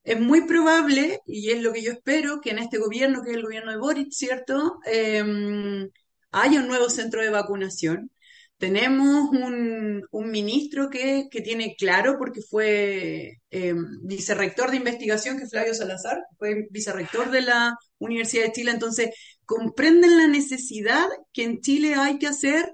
Es 0.06 0.20
muy 0.20 0.46
probable, 0.46 1.20
y 1.26 1.50
es 1.50 1.60
lo 1.60 1.72
que 1.72 1.82
yo 1.82 1.90
espero, 1.90 2.40
que 2.40 2.50
en 2.50 2.60
este 2.60 2.78
gobierno, 2.78 3.22
que 3.24 3.30
es 3.32 3.36
el 3.38 3.42
gobierno 3.42 3.72
de 3.72 3.78
Boric, 3.78 4.12
¿cierto?, 4.12 4.78
em, 4.86 5.90
haya 6.30 6.60
un 6.60 6.68
nuevo 6.68 6.88
centro 6.88 7.20
de 7.22 7.30
vacunación. 7.30 8.12
Tenemos 8.56 9.30
un, 9.32 10.06
ministro 10.30 10.90
que, 10.90 11.28
tiene 11.42 11.74
claro, 11.76 12.18
porque 12.18 12.40
fue 12.40 13.40
em, 13.50 13.84
vicerrector 14.04 14.70
de 14.70 14.76
investigación, 14.76 15.38
que 15.38 15.48
Flavio 15.48 15.74
Salazar, 15.74 16.18
fue 16.38 16.68
vicerrector 16.70 17.32
de 17.32 17.40
la 17.42 17.76
Universidad 17.98 18.44
de 18.44 18.52
Chile, 18.52 18.70
entonces 18.70 19.10
comprenden 19.44 20.16
la 20.18 20.28
necesidad 20.28 21.08
que 21.32 21.42
en 21.42 21.60
Chile 21.60 21.94
hay 21.96 22.18
que 22.18 22.28
hacer 22.28 22.72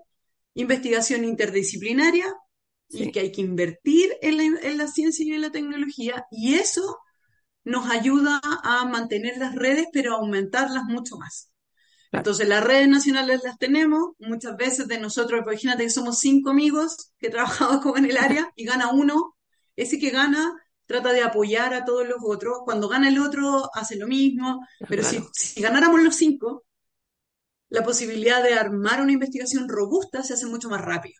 investigación 0.54 1.24
interdisciplinaria 1.24 2.26
y 2.90 3.10
que 3.10 3.20
hay 3.20 3.32
que 3.32 3.40
invertir 3.40 4.12
en 4.20 4.36
la, 4.36 4.60
en 4.68 4.76
la 4.76 4.86
ciencia 4.88 5.24
y 5.24 5.32
en 5.32 5.40
la 5.40 5.50
tecnología, 5.50 6.26
y 6.30 6.56
eso 6.56 6.98
nos 7.64 7.90
ayuda 7.90 8.40
a 8.42 8.84
mantener 8.84 9.38
las 9.38 9.54
redes, 9.54 9.86
pero 9.92 10.14
a 10.14 10.18
aumentarlas 10.18 10.84
mucho 10.84 11.16
más. 11.16 11.50
Entonces, 12.12 12.46
las 12.46 12.62
redes 12.62 12.88
nacionales 12.88 13.40
las 13.42 13.56
tenemos, 13.58 14.10
muchas 14.18 14.56
veces 14.56 14.86
de 14.86 14.98
nosotros, 14.98 15.40
imagínate 15.42 15.84
que 15.84 15.90
somos 15.90 16.18
cinco 16.18 16.50
amigos 16.50 17.12
que 17.18 17.30
trabajamos 17.30 17.80
como 17.82 17.96
en 17.96 18.04
el 18.04 18.18
área 18.18 18.52
y 18.54 18.64
gana 18.64 18.92
uno, 18.92 19.36
ese 19.76 19.98
que 19.98 20.10
gana 20.10 20.52
trata 20.84 21.12
de 21.12 21.22
apoyar 21.22 21.72
a 21.72 21.86
todos 21.86 22.06
los 22.06 22.18
otros, 22.22 22.58
cuando 22.64 22.88
gana 22.88 23.08
el 23.08 23.18
otro 23.18 23.70
hace 23.72 23.96
lo 23.96 24.06
mismo, 24.06 24.60
pero 24.88 25.02
si, 25.02 25.24
si 25.32 25.62
ganáramos 25.62 26.02
los 26.02 26.16
cinco, 26.16 26.64
la 27.70 27.82
posibilidad 27.82 28.42
de 28.42 28.54
armar 28.54 29.00
una 29.00 29.12
investigación 29.12 29.66
robusta 29.68 30.22
se 30.22 30.34
hace 30.34 30.44
mucho 30.44 30.68
más 30.68 30.82
rápido. 30.82 31.14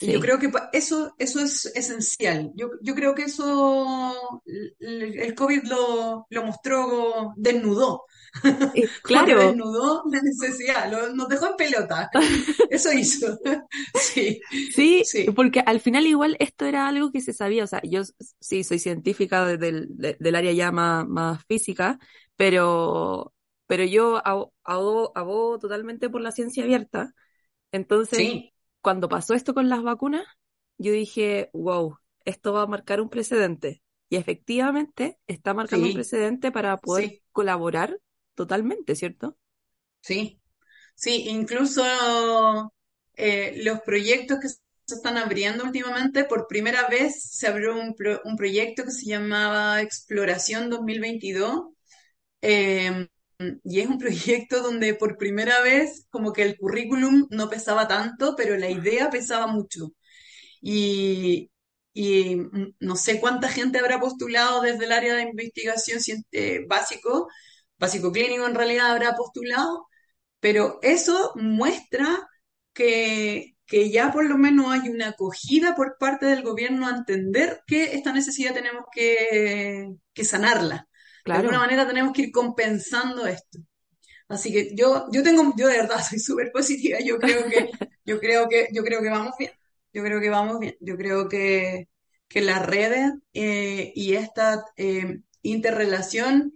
Yo 0.00 0.20
creo 0.20 0.38
que 0.38 0.50
eso, 0.72 1.14
eso 1.18 1.40
es 1.40 1.66
esencial. 1.76 2.50
Yo, 2.54 2.70
yo 2.80 2.94
creo 2.94 3.14
que 3.14 3.24
eso 3.24 4.42
el 4.80 5.34
COVID 5.34 5.64
lo, 5.64 6.26
lo 6.30 6.44
mostró, 6.44 7.32
desnudó. 7.36 8.04
Claro. 9.02 9.38
desnudó 9.38 10.02
la 10.10 10.20
necesidad, 10.22 10.90
nos 11.14 11.28
dejó 11.28 11.48
en 11.48 11.56
pelota. 11.56 12.10
Eso 12.70 12.92
hizo. 12.92 13.38
sí, 13.94 14.40
sí, 14.74 15.02
sí, 15.04 15.26
porque 15.34 15.60
al 15.60 15.80
final 15.80 16.06
igual 16.06 16.36
esto 16.38 16.64
era 16.66 16.88
algo 16.88 17.10
que 17.12 17.20
se 17.20 17.32
sabía. 17.32 17.64
O 17.64 17.66
sea, 17.66 17.80
yo 17.84 18.02
sí 18.40 18.64
soy 18.64 18.78
científica 18.78 19.44
del, 19.46 19.88
del 19.90 20.34
área 20.34 20.52
ya 20.52 20.72
más, 20.72 21.06
más 21.06 21.44
física, 21.46 21.98
pero 22.36 23.32
pero 23.66 23.84
yo 23.84 24.20
abogo, 24.64 25.58
totalmente 25.58 26.10
por 26.10 26.20
la 26.20 26.30
ciencia 26.30 26.62
abierta. 26.62 27.14
Entonces, 27.72 28.50
cuando 28.82 29.08
pasó 29.08 29.34
esto 29.34 29.54
con 29.54 29.68
las 29.68 29.82
vacunas, 29.82 30.26
yo 30.78 30.92
dije, 30.92 31.50
wow, 31.54 31.96
esto 32.24 32.52
va 32.52 32.62
a 32.62 32.66
marcar 32.66 33.00
un 33.00 33.08
precedente. 33.08 33.81
Y 34.12 34.16
efectivamente 34.16 35.16
está 35.26 35.54
marcando 35.54 35.86
un 35.86 35.94
precedente 35.94 36.52
para 36.52 36.76
poder 36.76 37.22
colaborar 37.30 37.98
totalmente, 38.34 38.94
¿cierto? 38.94 39.38
Sí, 40.02 40.38
sí, 40.94 41.30
incluso 41.30 41.82
eh, 43.14 43.54
los 43.64 43.80
proyectos 43.80 44.38
que 44.38 44.50
se 44.50 44.96
están 44.96 45.16
abriendo 45.16 45.64
últimamente, 45.64 46.24
por 46.24 46.46
primera 46.46 46.88
vez 46.88 47.22
se 47.22 47.46
abrió 47.46 47.74
un, 47.74 47.96
un 48.24 48.36
proyecto 48.36 48.84
que 48.84 48.90
se 48.90 49.06
llamaba 49.06 49.80
Exploración 49.80 50.68
2022. 50.68 51.68
Em, 52.42 53.08
y 53.64 53.80
es 53.80 53.88
un 53.88 53.96
proyecto 53.98 54.62
donde 54.62 54.92
por 54.92 55.16
primera 55.16 55.62
vez 55.62 56.06
como 56.10 56.34
que 56.34 56.42
el 56.42 56.58
currículum 56.58 57.28
no 57.30 57.48
pesaba 57.48 57.88
tanto, 57.88 58.34
pero 58.36 58.58
la 58.58 58.68
idea 58.68 59.08
pesaba 59.08 59.46
mucho. 59.46 59.94
Y, 60.60 61.48
y 61.92 62.36
no 62.80 62.96
sé 62.96 63.20
cuánta 63.20 63.48
gente 63.48 63.78
habrá 63.78 64.00
postulado 64.00 64.62
desde 64.62 64.84
el 64.86 64.92
área 64.92 65.14
de 65.14 65.22
investigación 65.22 65.98
eh, 66.32 66.64
básico, 66.68 67.28
básico 67.78 68.12
clínico 68.12 68.46
en 68.46 68.54
realidad 68.54 68.90
habrá 68.92 69.14
postulado, 69.14 69.86
pero 70.40 70.78
eso 70.82 71.32
muestra 71.36 72.28
que, 72.72 73.56
que 73.66 73.90
ya 73.90 74.12
por 74.12 74.28
lo 74.28 74.38
menos 74.38 74.72
hay 74.72 74.88
una 74.88 75.08
acogida 75.10 75.74
por 75.76 75.96
parte 75.98 76.26
del 76.26 76.42
gobierno 76.42 76.88
a 76.88 76.96
entender 76.96 77.62
que 77.66 77.94
esta 77.94 78.12
necesidad 78.12 78.54
tenemos 78.54 78.84
que, 78.92 79.88
que 80.14 80.24
sanarla. 80.24 80.88
De 81.30 81.38
alguna 81.38 81.58
manera 81.58 81.86
tenemos 81.86 82.12
que 82.12 82.22
ir 82.22 82.32
compensando 82.32 83.26
esto. 83.26 83.58
Así 84.28 84.52
que 84.52 84.74
yo, 84.76 85.06
yo 85.12 85.22
tengo, 85.22 85.54
yo 85.56 85.68
de 85.68 85.78
verdad 85.78 86.02
soy 86.08 86.18
súper 86.18 86.52
positiva. 86.52 86.98
Yo 87.04 87.18
creo 87.18 87.46
que, 87.48 87.70
yo 88.04 88.20
creo 88.20 88.48
que, 88.48 88.68
yo 88.72 88.82
creo 88.84 89.02
que 89.02 89.10
vamos 89.10 89.34
bien. 89.38 89.52
Yo 89.92 90.02
creo 90.02 90.20
que 90.20 90.30
vamos 90.30 90.58
bien. 90.58 90.76
Yo 90.80 90.96
creo 90.96 91.28
que, 91.28 91.88
que 92.28 92.40
las 92.40 92.64
redes 92.64 93.12
eh, 93.34 93.92
y 93.94 94.14
esta 94.14 94.64
eh, 94.76 95.20
interrelación 95.42 96.54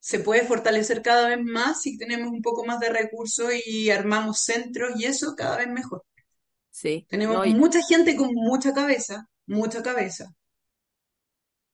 se 0.00 0.20
puede 0.20 0.42
fortalecer 0.44 1.02
cada 1.02 1.28
vez 1.28 1.44
más 1.44 1.82
si 1.82 1.98
tenemos 1.98 2.32
un 2.32 2.40
poco 2.40 2.64
más 2.64 2.80
de 2.80 2.88
recursos 2.88 3.52
y 3.66 3.90
armamos 3.90 4.40
centros 4.40 4.92
y 4.98 5.04
eso 5.04 5.34
cada 5.36 5.58
vez 5.58 5.68
mejor. 5.68 6.04
Sí. 6.70 7.06
Tenemos 7.08 7.46
mucha 7.48 7.80
gente 7.82 8.16
con 8.16 8.30
mucha 8.32 8.72
cabeza, 8.72 9.28
mucha 9.46 9.82
cabeza. 9.82 10.32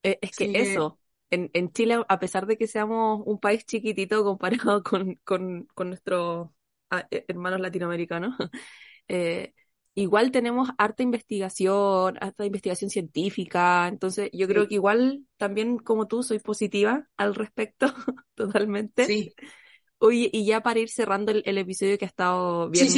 Eh, 0.03 0.18
es 0.20 0.37
que 0.37 0.50
eso, 0.55 0.98
en, 1.31 1.72
Chile, 1.72 2.03
a 2.09 2.18
pesar 2.18 2.46
de 2.46 2.57
que 2.57 2.66
seamos 2.66 3.22
un 3.24 3.38
país 3.38 3.64
chiquitito 3.64 4.22
comparado 4.22 4.83
con, 5.24 5.66
con, 5.74 5.88
nuestros 5.88 6.50
ah, 6.90 7.07
eh, 7.11 7.24
hermanos 7.29 7.61
latinoamericanos, 7.61 8.35
eh, 9.09 9.55
igual 9.95 10.31
tenemos 10.31 10.71
harta 10.79 11.03
investigación, 11.03 12.17
harta 12.21 12.45
investigación 12.45 12.91
científica, 12.91 13.89
entonces 13.89 14.31
yo 14.33 14.49
creo 14.49 14.69
que 14.69 14.75
igual 14.75 15.25
también 15.37 15.79
como 15.79 16.07
tú 16.09 16.23
soy 16.23 16.39
positiva 16.39 17.09
al 17.17 17.35
respecto, 17.35 17.87
totalmente. 18.35 19.07
Sí. 19.07 19.35
Oye, 19.99 20.29
y 20.33 20.45
ya 20.45 20.61
para 20.63 20.81
ir 20.81 20.91
cerrando 20.91 21.33
el, 21.33 21.59
episodio 21.59 21.97
que 21.97 22.05
ha 22.05 22.09
estado 22.09 22.69
bien, 22.69 22.89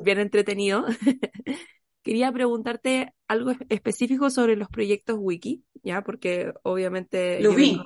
bien 0.00 0.18
entretenido, 0.18 0.84
quería 2.02 2.30
preguntarte 2.30 3.14
algo 3.26 3.52
específico 3.68 4.30
sobre 4.30 4.54
los 4.54 4.68
proyectos 4.68 5.16
wiki, 5.18 5.64
¿ya? 5.82 6.02
Porque 6.02 6.52
obviamente 6.62 7.40
Lo 7.40 7.52
vi. 7.52 7.80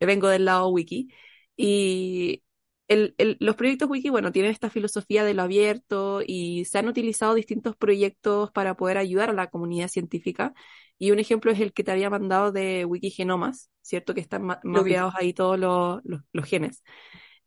Vengo, 0.00 0.28
del 0.28 0.44
lado 0.44 0.68
wiki. 0.68 1.08
Y 1.56 2.42
los 2.88 3.56
proyectos 3.56 3.88
wiki, 3.88 4.10
bueno, 4.10 4.32
tienen 4.32 4.50
esta 4.50 4.70
filosofía 4.70 5.24
de 5.24 5.34
lo 5.34 5.42
abierto 5.42 6.20
y 6.26 6.64
se 6.66 6.78
han 6.78 6.88
utilizado 6.88 7.34
distintos 7.34 7.76
proyectos 7.76 8.50
para 8.52 8.76
poder 8.76 8.98
ayudar 8.98 9.30
a 9.30 9.34
la 9.34 9.48
comunidad 9.48 9.88
científica. 9.88 10.52
Y 10.98 11.10
un 11.10 11.18
ejemplo 11.18 11.50
es 11.50 11.60
el 11.60 11.72
que 11.72 11.82
te 11.82 11.92
había 11.92 12.10
mandado 12.10 12.52
de 12.52 12.84
Wikigenomas, 12.84 13.70
¿cierto? 13.80 14.14
Que 14.14 14.20
están 14.20 14.44
mapeados 14.62 15.14
ahí 15.16 15.32
todos 15.32 15.58
los 15.58 16.44
genes. 16.44 16.82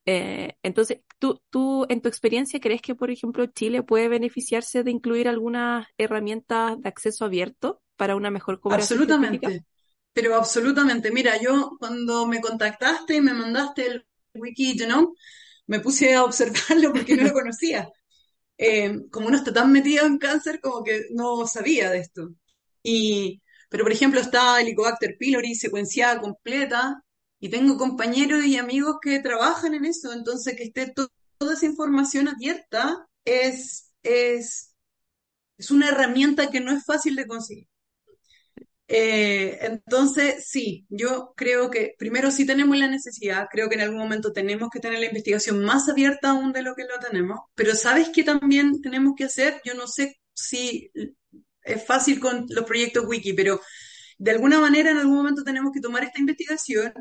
Eh, 0.05 0.55
entonces, 0.63 1.01
¿tú, 1.19 1.41
¿tú 1.49 1.85
en 1.89 2.01
tu 2.01 2.07
experiencia 2.07 2.61
crees 2.61 2.81
que, 2.81 2.95
por 2.95 3.11
ejemplo, 3.11 3.45
Chile 3.45 3.83
puede 3.83 4.07
beneficiarse 4.07 4.83
de 4.83 4.91
incluir 4.91 5.27
algunas 5.27 5.85
herramientas 5.97 6.81
de 6.81 6.87
acceso 6.89 7.25
abierto 7.25 7.81
para 7.97 8.15
una 8.15 8.31
mejor 8.31 8.59
cooperación? 8.61 8.99
Absolutamente, 8.99 9.65
pero 10.13 10.35
absolutamente. 10.35 11.11
Mira, 11.11 11.39
yo 11.41 11.75
cuando 11.77 12.25
me 12.25 12.39
contactaste 12.39 13.15
y 13.15 13.21
me 13.21 13.33
mandaste 13.33 13.85
el 13.85 14.07
wiki 14.39 14.75
¿no? 14.87 15.15
me 15.67 15.79
puse 15.79 16.13
a 16.15 16.23
observarlo 16.23 16.93
porque 16.93 17.15
no 17.15 17.23
lo 17.23 17.33
conocía. 17.33 17.89
Eh, 18.57 19.01
como 19.11 19.27
uno 19.27 19.37
está 19.37 19.53
tan 19.53 19.71
metido 19.71 20.05
en 20.05 20.17
cáncer, 20.17 20.59
como 20.61 20.83
que 20.83 21.07
no 21.11 21.45
sabía 21.47 21.91
de 21.91 21.99
esto. 21.99 22.29
Y, 22.83 23.41
pero, 23.69 23.83
por 23.83 23.91
ejemplo, 23.91 24.19
está 24.19 24.61
Helicobacter 24.61 25.17
pylori 25.17 25.55
secuenciada 25.55 26.19
completa, 26.21 27.03
y 27.39 27.49
tengo 27.49 27.77
compañeros 27.77 28.45
y 28.45 28.57
amigos 28.57 28.97
que 29.01 29.19
trabajan 29.19 29.73
en 29.75 29.85
eso, 29.85 30.11
entonces 30.13 30.55
que 30.55 30.63
esté 30.63 30.93
toda 31.37 31.53
esa 31.53 31.65
información 31.65 32.27
abierta 32.27 33.07
es, 33.25 33.91
es, 34.03 34.73
es 35.57 35.71
una 35.71 35.89
herramienta 35.89 36.49
que 36.49 36.61
no 36.61 36.71
es 36.71 36.83
fácil 36.85 37.15
de 37.15 37.27
conseguir. 37.27 37.66
Eh, 38.89 39.57
entonces, 39.61 40.45
sí, 40.47 40.85
yo 40.89 41.33
creo 41.35 41.69
que 41.69 41.95
primero 41.99 42.31
sí 42.31 42.45
tenemos 42.45 42.77
la 42.77 42.87
necesidad, 42.87 43.47
creo 43.51 43.67
que 43.67 43.75
en 43.75 43.81
algún 43.81 43.99
momento 43.99 44.31
tenemos 44.31 44.69
que 44.69 44.79
tener 44.79 44.99
la 44.99 45.07
investigación 45.07 45.63
más 45.63 45.89
abierta 45.89 46.29
aún 46.29 46.53
de 46.53 46.61
lo 46.63 46.73
que 46.75 46.85
lo 46.85 46.97
tenemos, 46.99 47.39
pero 47.53 47.75
¿sabes 47.75 48.09
qué 48.09 48.23
también 48.23 48.81
tenemos 48.81 49.13
que 49.17 49.25
hacer? 49.25 49.61
Yo 49.65 49.73
no 49.73 49.87
sé 49.87 50.19
si 50.33 50.89
es 51.63 51.85
fácil 51.85 52.19
con 52.19 52.45
los 52.49 52.65
proyectos 52.65 53.05
wiki, 53.07 53.33
pero 53.33 53.59
de 54.17 54.31
alguna 54.31 54.59
manera 54.59 54.91
en 54.91 54.97
algún 54.97 55.17
momento 55.17 55.43
tenemos 55.43 55.73
que 55.73 55.81
tomar 55.81 56.03
esta 56.03 56.19
investigación 56.19 56.93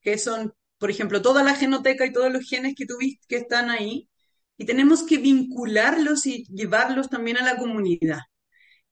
que 0.00 0.18
son, 0.18 0.54
por 0.78 0.90
ejemplo, 0.90 1.22
toda 1.22 1.42
la 1.42 1.54
genoteca 1.54 2.06
y 2.06 2.12
todos 2.12 2.32
los 2.32 2.48
genes 2.48 2.74
que 2.74 2.86
tuviste 2.86 3.26
que 3.28 3.36
están 3.36 3.70
ahí, 3.70 4.08
y 4.56 4.66
tenemos 4.66 5.02
que 5.02 5.18
vincularlos 5.18 6.26
y 6.26 6.44
llevarlos 6.44 7.10
también 7.10 7.38
a 7.38 7.44
la 7.44 7.56
comunidad. 7.58 8.20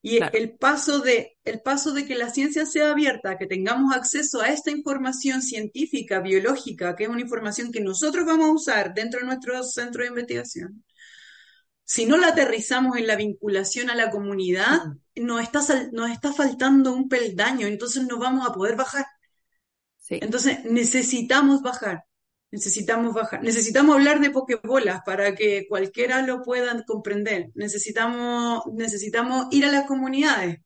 Y 0.05 0.19
el, 0.33 0.57
paso 0.57 0.99
de, 0.99 1.37
el 1.45 1.61
paso 1.61 1.93
de 1.93 2.05
que 2.05 2.15
la 2.15 2.29
ciencia 2.29 2.65
sea 2.65 2.91
abierta, 2.91 3.37
que 3.37 3.47
tengamos 3.47 3.95
acceso 3.95 4.41
a 4.41 4.49
esta 4.49 4.69
información 4.69 5.41
científica, 5.41 6.19
biológica, 6.19 6.93
que 6.93 7.05
es 7.05 7.09
una 7.09 7.21
información 7.21 7.71
que 7.71 7.79
nosotros 7.79 8.25
vamos 8.25 8.49
a 8.49 8.51
usar 8.51 8.93
dentro 8.93 9.21
de 9.21 9.27
nuestro 9.27 9.63
centro 9.63 10.03
de 10.03 10.09
investigación, 10.09 10.83
si 11.85 12.05
no 12.05 12.17
la 12.17 12.29
aterrizamos 12.29 12.97
en 12.97 13.07
la 13.07 13.15
vinculación 13.15 13.89
a 13.89 13.95
la 13.95 14.09
comunidad, 14.09 14.79
nos 15.15 15.41
está, 15.41 15.61
nos 15.93 16.11
está 16.11 16.33
faltando 16.33 16.93
un 16.93 17.07
peldaño, 17.07 17.67
entonces 17.67 18.03
no 18.05 18.17
vamos 18.17 18.45
a 18.45 18.53
poder 18.53 18.75
bajar. 18.75 19.05
Entonces 20.09 20.65
necesitamos 20.65 21.61
bajar, 21.61 22.03
necesitamos 22.53 23.15
bajar, 23.15 23.41
necesitamos 23.41 23.95
hablar 23.95 24.19
de 24.19 24.29
pokebolas 24.29 25.01
para 25.03 25.33
que 25.33 25.65
cualquiera 25.67 26.21
lo 26.21 26.43
pueda 26.43 26.83
comprender, 26.85 27.49
necesitamos, 27.55 28.61
necesitamos 28.73 29.47
ir 29.49 29.65
a 29.65 29.71
las 29.71 29.87
comunidades. 29.87 30.59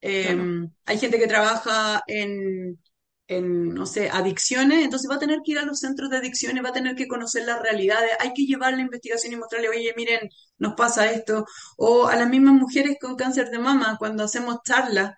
Em, 0.00 0.68
hay 0.84 0.98
gente 0.98 1.16
que 1.16 1.28
trabaja 1.28 2.02
en, 2.08 2.80
en, 3.28 3.72
no 3.72 3.86
sé, 3.86 4.10
adicciones, 4.10 4.82
entonces 4.82 5.08
va 5.08 5.14
a 5.14 5.20
tener 5.20 5.38
que 5.44 5.52
ir 5.52 5.58
a 5.60 5.64
los 5.64 5.78
centros 5.78 6.10
de 6.10 6.16
adicciones, 6.16 6.64
va 6.64 6.70
a 6.70 6.72
tener 6.72 6.96
que 6.96 7.06
conocer 7.06 7.44
las 7.44 7.62
realidades, 7.62 8.10
hay 8.18 8.32
que 8.34 8.44
llevar 8.44 8.74
la 8.74 8.82
investigación 8.82 9.32
y 9.32 9.36
mostrarle, 9.36 9.68
oye, 9.68 9.94
miren, 9.96 10.28
nos 10.58 10.74
pasa 10.74 11.08
esto, 11.08 11.46
o 11.76 12.08
a 12.08 12.16
las 12.16 12.28
mismas 12.28 12.54
mujeres 12.54 12.96
con 13.00 13.14
cáncer 13.14 13.50
de 13.50 13.60
mama, 13.60 13.94
cuando 13.96 14.24
hacemos 14.24 14.58
charlas. 14.64 15.14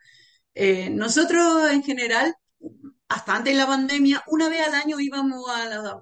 Eh, 0.54 0.90
nosotros 0.90 1.70
en 1.70 1.82
general 1.82 2.34
hasta 3.10 3.34
antes 3.36 3.52
de 3.52 3.58
la 3.58 3.66
pandemia, 3.66 4.22
una 4.28 4.48
vez 4.48 4.66
al 4.66 4.74
año 4.74 5.00
íbamos 5.00 5.44
a, 5.50 6.00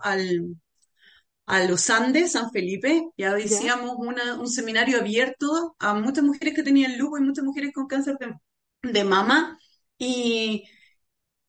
a 1.47 1.65
los 1.65 1.89
Andes, 1.89 2.33
San 2.33 2.51
Felipe, 2.51 3.09
y 3.17 3.23
hacíamos 3.25 3.97
un 3.97 4.47
seminario 4.47 4.99
abierto 5.01 5.75
a 5.79 5.95
muchas 5.95 6.23
mujeres 6.23 6.55
que 6.55 6.63
tenían 6.63 6.99
lupus 6.99 7.21
y 7.21 7.25
muchas 7.25 7.45
mujeres 7.45 7.73
con 7.73 7.87
cáncer 7.87 8.17
de, 8.83 9.05
mama, 9.05 9.59
y, 9.97 10.65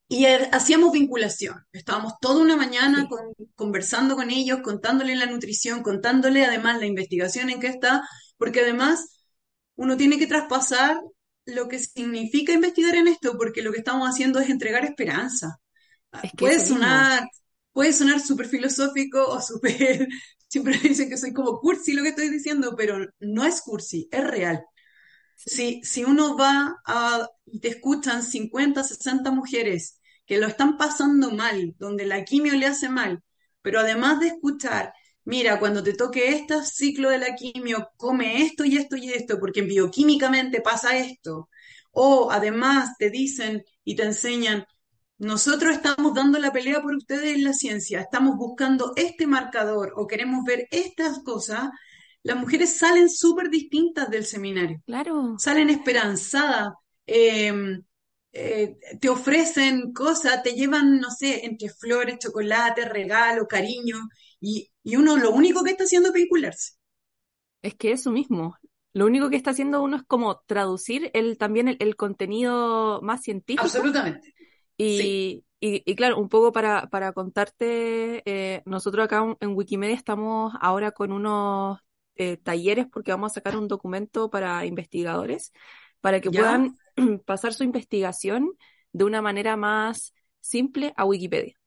y 0.07 0.25
hacíamos 0.25 0.93
vinculación. 0.93 1.65
Estábamos 1.73 2.13
toda 2.21 2.41
una 2.41 2.55
mañana 2.55 3.09
conversando 3.55 4.15
con 4.15 4.31
ellos, 4.31 4.61
contándole 4.63 5.13
la 5.17 5.25
nutrición, 5.25 5.83
contándole 5.83 6.45
además 6.45 6.79
la 6.79 6.85
investigación 6.85 7.49
en 7.49 7.59
que 7.59 7.67
está, 7.67 8.07
porque 8.37 8.61
además 8.61 9.25
uno 9.75 9.97
tiene 9.97 10.17
que 10.17 10.27
traspasar 10.27 10.97
lo 11.49 11.67
que 11.67 11.79
significa 11.79 12.53
investigar 12.53 12.95
en 12.95 13.07
esto, 13.07 13.37
porque 13.37 13.61
lo 13.61 13.71
que 13.71 13.79
estamos 13.79 14.07
haciendo 14.07 14.39
es 14.39 14.49
entregar 14.49 14.85
esperanza. 14.85 15.59
puede, 16.37 16.59
sonar, 16.59 17.27
puede 17.71 17.93
sonar 17.93 18.19
súper 18.19 18.47
filosófico 18.47 19.27
o 19.27 19.41
súper... 19.41 20.07
Siempre 20.47 20.79
dicen 20.79 21.09
que 21.09 21.17
soy 21.17 21.31
como 21.31 21.59
cursi 21.59 21.93
lo 21.93 22.01
que 22.01 22.09
estoy 22.09 22.29
diciendo, 22.29 22.73
pero 22.75 23.05
no 23.19 23.45
es 23.45 23.61
cursi, 23.61 24.07
es 24.11 24.23
real. 24.23 24.63
Si, 25.35 25.79
si 25.83 26.03
uno 26.03 26.35
va 26.35 26.81
a, 26.85 27.27
y 27.45 27.59
te 27.59 27.69
escuchan 27.69 28.23
50, 28.23 28.83
60 28.83 29.29
mujeres 29.31 29.99
que 30.25 30.37
lo 30.37 30.47
están 30.47 30.75
pasando 30.77 31.31
mal, 31.31 31.75
donde 31.77 32.05
la 32.05 32.23
quimio 32.25 32.55
le 32.55 32.65
hace 32.65 32.89
mal, 32.89 33.23
pero 33.61 33.79
además 33.79 34.19
de 34.19 34.27
escuchar 34.27 34.91
mira, 35.29 35.59
cuando 35.59 35.83
te 35.83 35.93
toque 35.93 36.29
este 36.29 36.63
ciclo 36.65 37.09
de 37.11 37.19
la 37.19 37.35
quimio, 37.35 37.91
come 37.97 38.41
esto 38.41 38.65
y 38.65 38.77
esto 38.77 38.97
y 38.97 39.11
esto, 39.11 39.39
porque 39.39 39.61
bioquímicamente 39.61 40.59
pasa 40.59 40.97
esto. 40.97 41.49
O 41.91 42.31
además 42.31 42.95
te 42.97 43.11
dicen 43.11 43.63
y 43.83 43.95
te 43.95 44.03
enseñan, 44.03 44.65
nosotros 45.19 45.75
estamos 45.75 46.15
dando 46.15 46.39
la 46.39 46.51
pelea 46.51 46.81
por 46.81 46.95
ustedes 46.95 47.35
en 47.35 47.43
la 47.43 47.53
ciencia, 47.53 48.01
estamos 48.01 48.37
buscando 48.37 48.93
este 48.95 49.27
marcador 49.27 49.93
o 49.95 50.07
queremos 50.07 50.43
ver 50.45 50.67
estas 50.71 51.19
cosas, 51.19 51.69
las 52.23 52.37
mujeres 52.37 52.75
salen 52.75 53.09
súper 53.09 53.49
distintas 53.49 54.09
del 54.09 54.25
seminario. 54.25 54.81
Claro. 54.87 55.35
Salen 55.37 55.69
esperanzadas, 55.69 56.73
em, 57.05 57.83
eh, 58.31 58.77
te 58.99 59.09
ofrecen 59.09 59.93
cosas, 59.93 60.41
te 60.41 60.53
llevan, 60.53 60.99
no 60.99 61.11
sé, 61.11 61.45
entre 61.45 61.69
flores, 61.69 62.17
chocolate, 62.19 62.85
regalo, 62.85 63.47
cariño, 63.47 63.97
y, 64.39 64.69
uno 64.95 65.17
lo 65.17 65.31
único 65.31 65.63
que 65.63 65.71
está 65.71 65.83
haciendo 65.83 66.09
es 66.09 66.13
vincularse. 66.15 66.73
Es 67.61 67.75
que 67.75 67.91
eso 67.91 68.11
mismo. 68.11 68.55
Lo 68.93 69.05
único 69.05 69.29
que 69.29 69.35
está 69.35 69.51
haciendo 69.51 69.83
uno 69.83 69.97
es 69.97 70.03
como 70.03 70.39
traducir 70.45 71.11
el, 71.13 71.37
también 71.37 71.75
el, 71.79 71.95
contenido 71.95 73.01
más 73.01 73.21
científico. 73.21 73.63
Absolutamente. 73.63 74.33
Y, 74.77 75.43
y, 75.59 75.95
claro, 75.95 76.17
un 76.17 76.29
poco 76.29 76.53
para, 76.53 76.89
para 76.89 77.11
contarte, 77.11 78.23
eh, 78.25 78.63
nosotros 78.65 79.05
acá 79.05 79.35
en 79.39 79.55
Wikimedia 79.55 79.95
estamos 79.95 80.53
ahora 80.61 80.91
con 80.91 81.11
unos 81.11 81.79
eh, 82.15 82.37
talleres 82.37 82.87
porque 82.91 83.11
vamos 83.11 83.31
a 83.31 83.35
sacar 83.35 83.57
un 83.57 83.67
documento 83.67 84.29
para 84.29 84.65
investigadores 84.65 85.51
para 86.01 86.21
que 86.21 86.31
puedan 86.31 86.77
pasar 87.25 87.53
su 87.53 87.63
investigación 87.63 88.51
de 88.91 89.03
una 89.03 89.21
manera 89.21 89.57
más 89.57 90.13
simple 90.39 90.93
a 90.95 91.05
Wikipedia, 91.05 91.58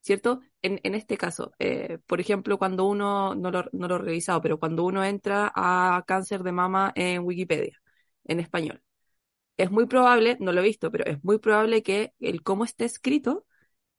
¿cierto? 0.00 0.40
En, 0.62 0.80
en 0.82 0.94
este 0.94 1.16
caso, 1.16 1.52
eh, 1.58 1.98
por 2.06 2.20
ejemplo, 2.20 2.58
cuando 2.58 2.86
uno, 2.86 3.34
no 3.34 3.50
lo, 3.50 3.64
no 3.72 3.88
lo 3.88 3.96
he 3.96 3.98
revisado, 3.98 4.40
pero 4.42 4.58
cuando 4.58 4.84
uno 4.84 5.04
entra 5.04 5.52
a 5.54 6.04
cáncer 6.06 6.42
de 6.42 6.52
mama 6.52 6.92
en 6.94 7.22
Wikipedia, 7.22 7.80
en 8.24 8.40
español, 8.40 8.82
es 9.56 9.70
muy 9.70 9.86
probable, 9.86 10.36
no 10.40 10.52
lo 10.52 10.60
he 10.60 10.64
visto, 10.64 10.90
pero 10.90 11.04
es 11.06 11.22
muy 11.24 11.38
probable 11.38 11.82
que 11.82 12.14
el 12.20 12.42
cómo 12.42 12.64
esté 12.64 12.84
escrito 12.86 13.46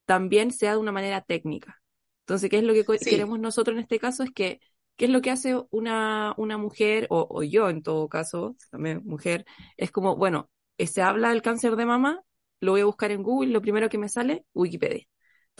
también 0.06 0.52
sea 0.52 0.74
de 0.74 0.78
una 0.80 0.92
manera 0.92 1.22
técnica. 1.22 1.82
Entonces, 2.22 2.50
¿qué 2.50 2.58
es 2.58 2.64
lo 2.64 2.74
que 2.74 2.86
queremos 3.00 3.40
nosotros 3.40 3.76
en 3.76 3.82
este 3.84 4.00
caso? 4.00 4.24
Es 4.24 4.32
que 4.32 4.60
¿Qué 5.02 5.06
es 5.06 5.12
lo 5.12 5.22
que 5.24 5.32
hace 5.32 5.56
una, 5.72 6.36
una 6.38 6.58
mujer, 6.60 7.08
o, 7.10 7.42
yo 7.42 7.70
en 7.70 7.82
todo 7.82 8.08
caso, 8.08 8.56
también 8.70 9.02
mujer? 9.04 9.46
Es 9.76 9.90
como, 9.90 10.16
bueno, 10.16 10.52
se 10.78 11.02
habla 11.02 11.30
del 11.30 11.42
cáncer 11.42 11.76
de 11.76 11.88
mama, 11.88 12.22
lo 12.60 12.74
voy 12.74 12.82
a 12.82 12.86
buscar 12.86 13.10
en 13.10 13.24
Google, 13.24 13.52
lo 13.52 13.62
primero 13.64 13.90
que 13.90 13.98
me 13.98 14.10
sale, 14.10 14.46
Wikipedia. 14.54 15.08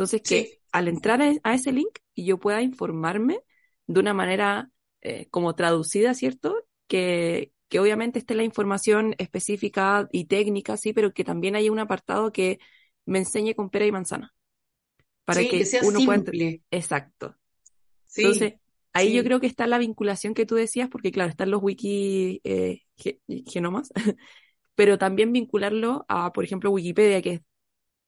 Entonces, 0.02 0.22
que 0.24 0.62
al 0.72 0.88
entrar 0.88 1.22
a 1.22 1.54
ese 1.54 1.72
link 1.72 2.00
y 2.16 2.26
yo 2.26 2.40
pueda 2.40 2.64
informarme 2.64 3.42
de 3.86 4.00
una 4.00 4.16
manera 4.16 4.72
eh, 5.02 5.28
como 5.30 5.54
traducida, 5.54 6.16
¿cierto? 6.16 6.66
Que, 6.88 7.52
que 7.70 7.80
obviamente 7.80 8.18
esté 8.18 8.34
la 8.34 8.44
información 8.44 9.14
específica 9.20 10.08
y 10.12 10.26
técnica, 10.26 10.76
sí, 10.76 10.92
pero 10.92 11.14
que 11.14 11.24
también 11.24 11.56
haya 11.56 11.72
un 11.72 11.78
apartado 11.80 12.32
que 12.32 12.60
me 13.06 13.20
enseñe 13.20 13.54
con 13.54 13.70
pera 13.70 13.86
y 13.86 13.92
manzana. 13.92 14.34
Para 15.24 15.42
que, 15.42 15.66
uno 15.84 16.00
pueda. 16.04 16.24
Exacto. 16.72 17.36
Sí. 18.08 18.24
Entonces, 18.24 18.54
Ahí 18.94 19.14
yo 19.14 19.24
creo 19.24 19.40
que 19.40 19.48
está 19.48 19.68
la 19.68 19.78
vinculación 19.78 20.34
que 20.34 20.46
tú 20.46 20.56
decías, 20.56 20.90
porque 20.90 21.14
claro, 21.14 21.30
están 21.30 21.50
los 21.50 21.64
wiki 21.64 22.42
eh, 22.44 22.82
genomas, 23.48 23.90
pero 24.76 24.98
también 24.98 25.32
vincularlo 25.32 26.06
a, 26.10 26.34
por 26.34 26.44
ejemplo, 26.44 26.72
Wikipedia, 26.72 27.22
que 27.22 27.42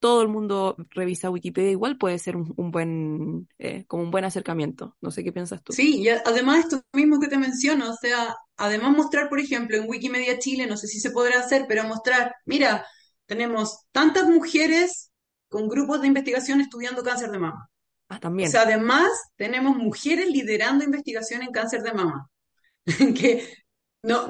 todo 0.04 0.22
el 0.22 0.28
mundo 0.28 0.76
revisa 0.90 1.30
Wikipedia, 1.30 1.72
igual 1.72 1.98
puede 1.98 2.20
ser 2.20 2.36
un, 2.36 2.72
buen, 2.72 3.48
eh, 3.58 3.86
como 3.86 4.04
un 4.04 4.12
buen 4.12 4.26
acercamiento. 4.26 4.98
No 5.00 5.12
sé 5.12 5.24
qué 5.24 5.32
piensas 5.32 5.64
tú. 5.64 5.72
Sí, 5.72 6.02
y 6.02 6.10
además 6.10 6.60
esto 6.60 6.82
mismo 6.92 7.22
que 7.22 7.30
te 7.30 7.38
menciono, 7.38 7.90
o 7.90 7.96
sea, 7.96 8.36
además 8.58 8.98
mostrar, 8.98 9.30
por 9.30 9.40
ejemplo, 9.40 9.78
en 9.78 9.88
Wikimedia 9.88 10.40
Chile, 10.40 10.68
no 10.68 10.76
sé 10.76 10.88
si 10.88 11.00
se 11.00 11.12
podrá 11.12 11.40
hacer, 11.40 11.68
pero 11.70 11.86
mostrar, 11.86 12.36
mira, 12.46 12.86
tenemos 13.28 13.86
tantas 13.94 14.28
mujeres 14.28 15.10
con 15.48 15.70
grupos 15.70 16.02
de 16.02 16.08
investigación 16.08 16.60
estudiando 16.60 17.02
cáncer 17.02 17.32
de 17.32 17.40
mama. 17.40 17.70
Ah, 18.10 18.20
también. 18.20 18.50
O 18.50 18.52
sea, 18.52 18.64
además 18.64 19.08
tenemos 19.38 19.78
mujeres 19.78 20.28
liderando 20.28 20.84
investigación 20.84 21.44
en 21.44 21.52
cáncer 21.52 21.82
de 21.82 21.94
mama. 21.94 22.30
que 23.16 23.48
no, 24.02 24.28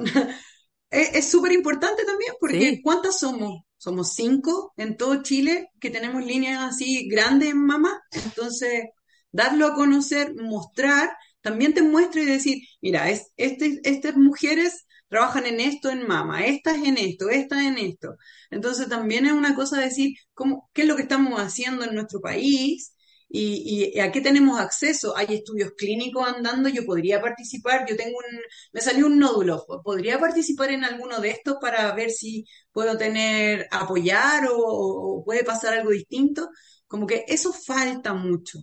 es 0.94 1.30
súper 1.30 1.52
importante 1.52 2.06
también 2.06 2.34
porque 2.40 2.80
¿cuántas 2.84 3.20
somos? 3.20 3.64
Somos 3.78 4.14
cinco 4.14 4.74
en 4.78 4.96
todo 4.98 5.24
Chile 5.24 5.70
que 5.80 5.90
tenemos 5.90 6.24
líneas 6.26 6.62
así 6.62 7.08
grandes 7.10 7.50
en 7.50 7.66
mama. 7.66 8.02
Entonces, 8.12 8.86
darlo 9.32 9.68
a 9.68 9.74
conocer, 9.76 10.34
mostrar, 10.36 11.10
también 11.42 11.74
te 11.74 11.82
muestra 11.82 12.22
y 12.22 12.26
decir, 12.26 12.64
mira, 12.82 13.10
es, 13.10 13.32
este, 13.38 13.82
estas 13.84 14.16
mujeres 14.16 14.86
trabajan 15.10 15.46
en 15.46 15.60
esto 15.60 15.90
en 15.90 16.08
mama, 16.08 16.46
estas 16.46 16.78
en 16.78 16.98
esto, 16.98 17.30
estas 17.30 17.64
en 17.64 17.78
esto. 17.78 18.16
Entonces 18.50 18.88
también 18.88 19.26
es 19.26 19.34
una 19.34 19.56
cosa 19.56 19.80
decir 19.80 20.16
cómo, 20.34 20.70
qué 20.74 20.84
es 20.84 20.88
lo 20.88 20.96
que 20.96 21.04
estamos 21.04 21.40
haciendo 21.40 21.84
en 21.84 21.94
nuestro 21.96 22.22
país 22.22 22.93
y, 23.36 24.00
a 24.00 24.12
qué 24.12 24.22
tenemos 24.22 24.60
acceso. 24.60 25.18
Hay 25.18 25.28
estudios 25.36 25.72
clínicos 25.78 26.28
andando, 26.28 26.70
yo 26.70 26.86
podría 26.86 27.20
participar, 27.22 27.86
yo 27.90 27.96
tengo 27.98 28.18
un, 28.18 28.40
me 28.72 28.82
salió 28.82 29.08
un 29.08 29.18
nódulo, 29.20 29.66
podría 29.84 30.20
participar 30.20 30.72
en 30.72 30.84
alguno 30.84 31.20
de 31.20 31.32
estos 31.32 31.58
para 31.60 31.92
ver 31.96 32.12
si 32.12 32.46
puedo 32.72 32.98
tener, 32.98 33.68
apoyar 33.72 34.48
o, 34.52 35.24
puede 35.26 35.44
pasar 35.44 35.74
algo 35.74 35.92
distinto. 35.92 36.50
Como 36.88 37.08
que 37.08 37.26
eso 37.28 37.52
falta 37.54 38.14
mucho. 38.14 38.60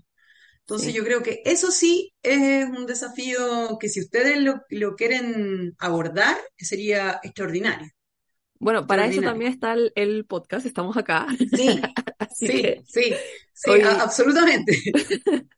Entonces 0.60 0.94
yo 0.94 1.04
creo 1.04 1.22
que 1.22 1.42
eso 1.44 1.72
sí 1.72 2.14
es 2.22 2.64
un 2.66 2.86
desafío 2.86 3.76
que 3.80 3.88
si 3.88 4.00
ustedes 4.00 4.38
lo, 4.40 4.62
lo 4.70 4.94
quieren 4.94 5.74
abordar, 5.78 6.36
sería 6.56 7.20
extraordinario. 7.24 7.90
Bueno, 8.60 8.86
para 8.86 9.06
eso 9.06 9.22
también 9.22 9.50
está 9.50 9.74
el, 9.94 10.26
podcast, 10.26 10.66
estamos 10.66 10.94
acá. 10.98 11.26
Sí, 11.38 11.80
sí, 12.30 12.74
sí, 12.86 13.14
sí, 13.54 13.70
absolutamente. 13.98 14.76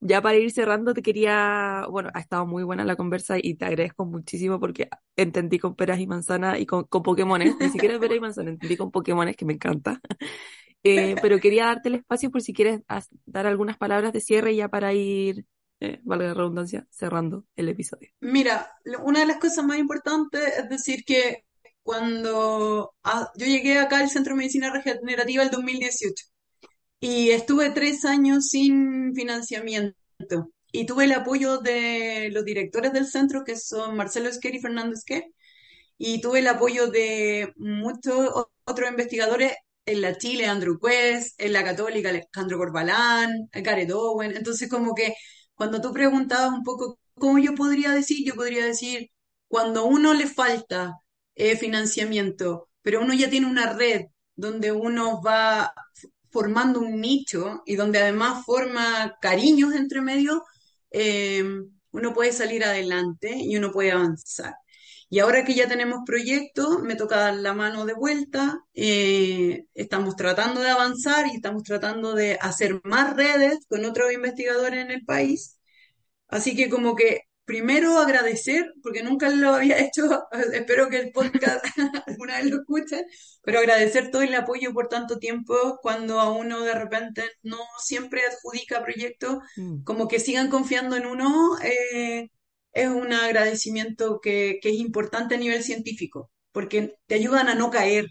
ya 0.00 0.20
para 0.20 0.36
ir 0.36 0.50
cerrando, 0.50 0.92
te 0.92 1.00
quería, 1.00 1.86
bueno, 1.90 2.10
ha 2.12 2.20
estado 2.20 2.44
muy 2.44 2.62
buena 2.62 2.84
la 2.84 2.94
conversa 2.94 3.36
y 3.40 3.54
te 3.54 3.64
agradezco 3.64 4.04
muchísimo 4.04 4.60
porque 4.60 4.90
entendí 5.16 5.58
con 5.58 5.74
peras 5.74 5.98
y 5.98 6.06
manzanas 6.06 6.60
y 6.60 6.66
con, 6.66 6.84
con 6.84 7.02
Pokémones, 7.02 7.56
ni 7.58 7.70
siquiera 7.70 7.98
peras 7.98 8.18
y 8.18 8.20
manzanas, 8.20 8.52
entendí 8.52 8.76
con 8.76 8.90
Pokémones 8.90 9.34
que 9.34 9.46
me 9.46 9.54
encanta. 9.54 10.00
Eh, 10.84 11.14
pero 11.22 11.38
quería 11.38 11.66
darte 11.66 11.90
el 11.90 11.94
espacio 11.94 12.32
por 12.32 12.42
si 12.42 12.52
quieres 12.52 12.80
dar 13.24 13.46
algunas 13.46 13.78
palabras 13.78 14.12
de 14.12 14.20
cierre 14.20 14.56
ya 14.56 14.66
para 14.66 14.92
ir 14.92 15.46
eh, 15.78 16.00
valga 16.02 16.26
la 16.26 16.34
redundancia, 16.34 16.86
cerrando 16.90 17.44
el 17.54 17.68
episodio. 17.68 18.10
Mira, 18.20 18.68
una 19.04 19.20
de 19.20 19.26
las 19.26 19.38
cosas 19.38 19.64
más 19.64 19.78
importantes 19.78 20.58
es 20.58 20.68
decir 20.68 21.04
que 21.04 21.44
cuando 21.82 22.94
ah, 23.04 23.30
yo 23.36 23.46
llegué 23.46 23.78
acá 23.78 23.98
al 23.98 24.10
Centro 24.10 24.34
de 24.34 24.38
Medicina 24.38 24.72
Regenerativa 24.72 25.42
el 25.42 25.50
2018 25.50 26.24
y 27.00 27.30
estuve 27.30 27.70
tres 27.70 28.04
años 28.04 28.48
sin 28.48 29.14
financiamiento 29.14 29.96
y 30.72 30.86
tuve 30.86 31.04
el 31.04 31.12
apoyo 31.12 31.58
de 31.58 32.30
los 32.32 32.44
directores 32.44 32.92
del 32.92 33.06
centro 33.06 33.44
que 33.44 33.56
son 33.56 33.96
Marcelo 33.96 34.28
Esquer 34.28 34.54
y 34.54 34.60
Fernando 34.60 34.94
Esquer 34.94 35.24
y 35.98 36.20
tuve 36.20 36.40
el 36.40 36.48
apoyo 36.48 36.88
de 36.88 37.52
muchos 37.56 38.46
otros 38.64 38.90
investigadores 38.90 39.54
en 39.86 40.00
la 40.02 40.16
Chile, 40.18 40.46
Andrew 40.46 40.78
Quest, 40.78 41.40
en 41.40 41.52
la 41.52 41.64
Católica, 41.64 42.08
Alejandro 42.10 42.58
Corbalán, 42.58 43.48
Gareth 43.52 43.90
Owen. 43.92 44.36
Entonces, 44.36 44.68
como 44.68 44.94
que 44.94 45.14
cuando 45.54 45.80
tú 45.80 45.92
preguntabas 45.92 46.52
un 46.52 46.62
poco 46.62 46.98
cómo 47.14 47.38
yo 47.38 47.54
podría 47.54 47.90
decir, 47.92 48.26
yo 48.26 48.34
podría 48.34 48.64
decir, 48.66 49.10
cuando 49.48 49.84
uno 49.84 50.14
le 50.14 50.26
falta 50.26 50.94
eh, 51.34 51.56
financiamiento, 51.56 52.68
pero 52.82 53.00
uno 53.02 53.14
ya 53.14 53.30
tiene 53.30 53.46
una 53.46 53.72
red 53.72 54.06
donde 54.36 54.72
uno 54.72 55.22
va 55.22 55.72
formando 56.30 56.80
un 56.80 57.00
nicho 57.00 57.62
y 57.66 57.76
donde 57.76 58.00
además 58.00 58.44
forma 58.44 59.16
cariños 59.20 59.74
entre 59.74 60.00
medio, 60.00 60.44
eh, 60.90 61.44
uno 61.92 62.14
puede 62.14 62.32
salir 62.32 62.64
adelante 62.64 63.36
y 63.36 63.56
uno 63.56 63.70
puede 63.72 63.92
avanzar. 63.92 64.54
Y 65.12 65.18
ahora 65.20 65.44
que 65.44 65.54
ya 65.54 65.68
tenemos 65.68 66.00
proyectos, 66.06 66.80
me 66.82 66.96
toca 66.96 67.16
dar 67.18 67.34
la 67.34 67.52
mano 67.52 67.84
de 67.84 67.92
vuelta. 67.92 68.64
Eh, 68.72 69.66
estamos 69.74 70.16
tratando 70.16 70.62
de 70.62 70.70
avanzar 70.70 71.26
y 71.26 71.36
estamos 71.36 71.64
tratando 71.64 72.14
de 72.14 72.38
hacer 72.40 72.80
más 72.84 73.14
redes 73.14 73.58
con 73.68 73.84
otros 73.84 74.10
investigadores 74.10 74.82
en 74.82 74.90
el 74.90 75.04
país. 75.04 75.58
Así 76.28 76.56
que 76.56 76.70
como 76.70 76.96
que 76.96 77.22
primero 77.44 77.98
agradecer, 77.98 78.72
porque 78.82 79.02
nunca 79.02 79.28
lo 79.30 79.54
había 79.54 79.78
hecho, 79.84 80.02
espero 80.52 80.88
que 80.88 80.98
el 80.98 81.12
podcast 81.12 81.64
alguna 82.06 82.38
vez 82.38 82.46
lo 82.46 82.56
escuchen, 82.58 83.04
pero 83.42 83.58
agradecer 83.58 84.10
todo 84.10 84.22
el 84.22 84.34
apoyo 84.34 84.72
por 84.72 84.88
tanto 84.88 85.18
tiempo 85.18 85.78
cuando 85.82 86.20
a 86.20 86.30
uno 86.30 86.62
de 86.62 86.74
repente 86.74 87.24
no 87.42 87.58
siempre 87.78 88.22
adjudica 88.26 88.82
proyectos, 88.82 89.38
mm. 89.56 89.82
como 89.84 90.08
que 90.08 90.20
sigan 90.20 90.50
confiando 90.50 90.96
en 90.96 91.06
uno, 91.06 91.58
eh, 91.62 92.28
es 92.72 92.88
un 92.88 93.12
agradecimiento 93.12 94.20
que, 94.20 94.58
es 94.62 94.74
importante 94.74 95.34
a 95.34 95.38
nivel 95.38 95.62
científico, 95.62 96.30
porque 96.52 96.96
te 97.06 97.14
ayudan 97.16 97.48
a 97.48 97.54
no 97.54 97.70
caer, 97.70 98.06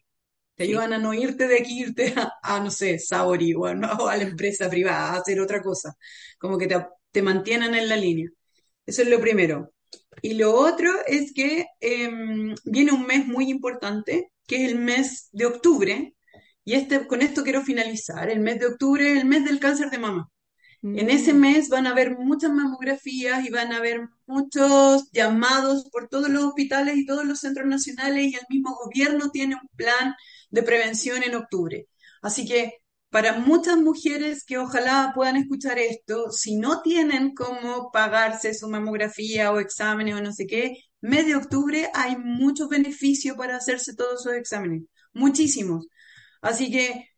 te 0.56 0.64
ayudan 0.66 0.94
a 0.94 1.00
no 1.00 1.14
irte 1.14 1.48
de 1.48 1.60
aquí, 1.60 1.82
irte 1.82 2.14
a, 2.44 2.60
no 2.60 2.72
sé, 2.72 3.00
Saori 3.00 3.54
o, 3.56 3.66
a 3.66 3.74
la 4.18 4.24
empresa 4.24 4.70
privada, 4.70 5.14
a 5.14 5.18
hacer 5.18 5.40
otra 5.40 5.62
cosa. 5.62 5.96
Como 6.40 6.58
que 6.58 6.68
te, 6.68 6.76
te 7.12 7.22
mantienen 7.22 7.76
en 7.76 7.90
la 7.90 7.96
línea. 7.96 8.30
Eso 8.86 9.02
es 9.02 9.08
lo 9.08 9.20
primero. 9.20 9.74
Y 10.22 10.34
lo 10.36 10.54
otro 10.56 10.92
es 11.08 11.34
que 11.34 11.68
em, 11.80 12.56
viene 12.66 12.92
un 12.92 13.06
mes 13.06 13.26
muy 13.26 13.50
importante, 13.50 14.32
que 14.48 14.66
es 14.66 14.72
el 14.72 14.80
mes 14.80 15.30
de 15.32 15.46
octubre, 15.46 16.16
y 16.64 16.74
este, 16.74 17.08
con 17.08 17.22
esto 17.22 17.44
quiero 17.44 17.64
finalizar. 17.64 18.30
El 18.30 18.40
mes 18.40 18.60
de 18.60 18.68
octubre 18.68 19.12
es 19.12 19.20
el 19.20 19.26
mes 19.26 19.46
del 19.46 19.60
cáncer 19.60 19.90
de 19.90 20.00
mama. 20.00 20.30
En 20.84 21.12
ese 21.12 21.34
mm. 21.34 21.40
mes 21.40 21.70
van 21.70 21.86
a 21.86 21.92
haber 21.92 22.18
muchas 22.18 22.52
mamografías 22.52 23.46
y 23.46 23.52
van 23.52 23.72
a 23.72 23.78
haber 23.78 24.02
muchos 24.26 25.12
llamados 25.12 25.88
por 25.92 26.08
todos 26.10 26.30
los 26.30 26.44
hospitales 26.44 26.98
y 26.98 27.06
todos 27.06 27.24
los 27.24 27.40
centros 27.40 27.68
nacionales 27.68 28.32
y 28.32 28.36
el 28.36 28.46
mismo 28.50 28.76
gobierno 28.84 29.30
tiene 29.30 29.56
un 29.56 29.68
plan 29.76 30.16
de 30.50 30.64
prevención 30.64 31.22
en 31.24 31.36
octubre. 31.36 31.88
Así 32.24 32.48
que 32.48 32.81
para 33.12 33.38
muchas 33.40 33.78
mujeres 33.78 34.44
que 34.46 34.58
ojalá 34.58 35.12
puedan 35.14 35.36
escuchar 35.36 35.78
esto, 35.80 36.32
si 36.32 36.58
no 36.58 36.82
tienen 36.82 37.36
cómo 37.36 37.92
pagarse 37.92 38.54
su 38.54 38.70
mamografía 38.70 39.52
o 39.52 39.60
exámenes 39.60 40.16
o 40.16 40.22
no 40.22 40.32
sé 40.34 40.48
qué, 40.48 40.78
mes 41.02 41.26
de 41.28 41.36
octubre 41.36 41.90
hay 41.94 42.18
muchos 42.18 42.70
beneficios 42.70 43.36
para 43.38 43.58
hacerse 43.58 43.96
todos 43.96 44.22
esos 44.22 44.34
exámenes, 44.36 44.84
muchísimos. 45.14 45.88
Así 46.42 46.72
que 46.72 47.12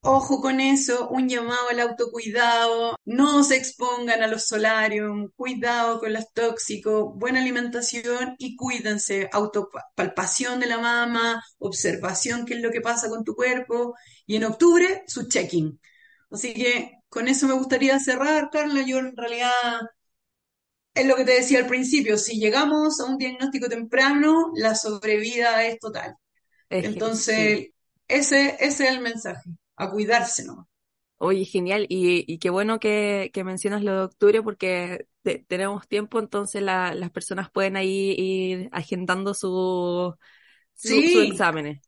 ojo 0.00 0.40
con 0.40 0.60
eso, 0.60 1.08
un 1.10 1.28
llamado 1.28 1.68
al 1.70 1.80
autocuidado, 1.80 2.96
no 3.04 3.44
se 3.44 3.56
expongan 3.56 4.22
a 4.22 4.28
los 4.28 4.46
solarios, 4.46 5.12
cuidado 5.36 6.00
con 6.00 6.12
los 6.12 6.32
tóxicos, 6.32 7.12
buena 7.16 7.40
alimentación 7.40 8.34
y 8.38 8.56
cuídense, 8.56 9.28
autopalpación 9.32 10.60
de 10.60 10.66
la 10.66 10.78
mama, 10.78 11.42
observación 11.58 12.46
qué 12.46 12.54
es 12.54 12.62
lo 12.62 12.70
que 12.70 12.80
pasa 12.80 13.08
con 13.08 13.24
tu 13.24 13.34
cuerpo 13.34 13.94
y 14.28 14.36
en 14.36 14.44
octubre 14.44 15.02
su 15.08 15.26
check-in. 15.26 15.80
Así 16.30 16.54
que 16.54 17.00
con 17.08 17.26
eso 17.26 17.48
me 17.48 17.54
gustaría 17.54 17.98
cerrar, 17.98 18.50
Carla, 18.52 18.82
yo 18.86 18.98
en 18.98 19.16
realidad 19.16 19.50
es 20.94 21.06
lo 21.06 21.16
que 21.16 21.24
te 21.24 21.32
decía 21.32 21.60
al 21.60 21.66
principio, 21.66 22.18
si 22.18 22.38
llegamos 22.38 23.00
a 23.00 23.06
un 23.06 23.16
diagnóstico 23.16 23.68
temprano, 23.68 24.52
la 24.54 24.74
sobrevida 24.74 25.66
es 25.66 25.78
total. 25.80 26.14
Entonces, 26.68 27.70
ese, 28.06 28.56
ese 28.60 28.84
es 28.84 28.90
el 28.90 29.00
mensaje 29.00 29.50
a 29.76 29.90
cuidarse 29.90 30.44
¿no? 30.44 30.68
Oye, 31.16 31.44
genial. 31.46 31.86
Y, 31.88 32.38
qué 32.38 32.50
bueno 32.50 32.78
que, 32.78 33.32
mencionas 33.44 33.82
lo 33.82 33.92
de 33.92 34.02
octubre 34.02 34.42
porque 34.42 35.06
tenemos 35.48 35.88
tiempo, 35.88 36.18
entonces 36.18 36.62
las 36.62 37.10
personas 37.10 37.50
pueden 37.50 37.76
ahí 37.76 38.14
ir 38.16 38.68
agendando 38.72 39.32
su, 39.32 40.14
sus 40.74 40.92
exámenes. 40.92 41.87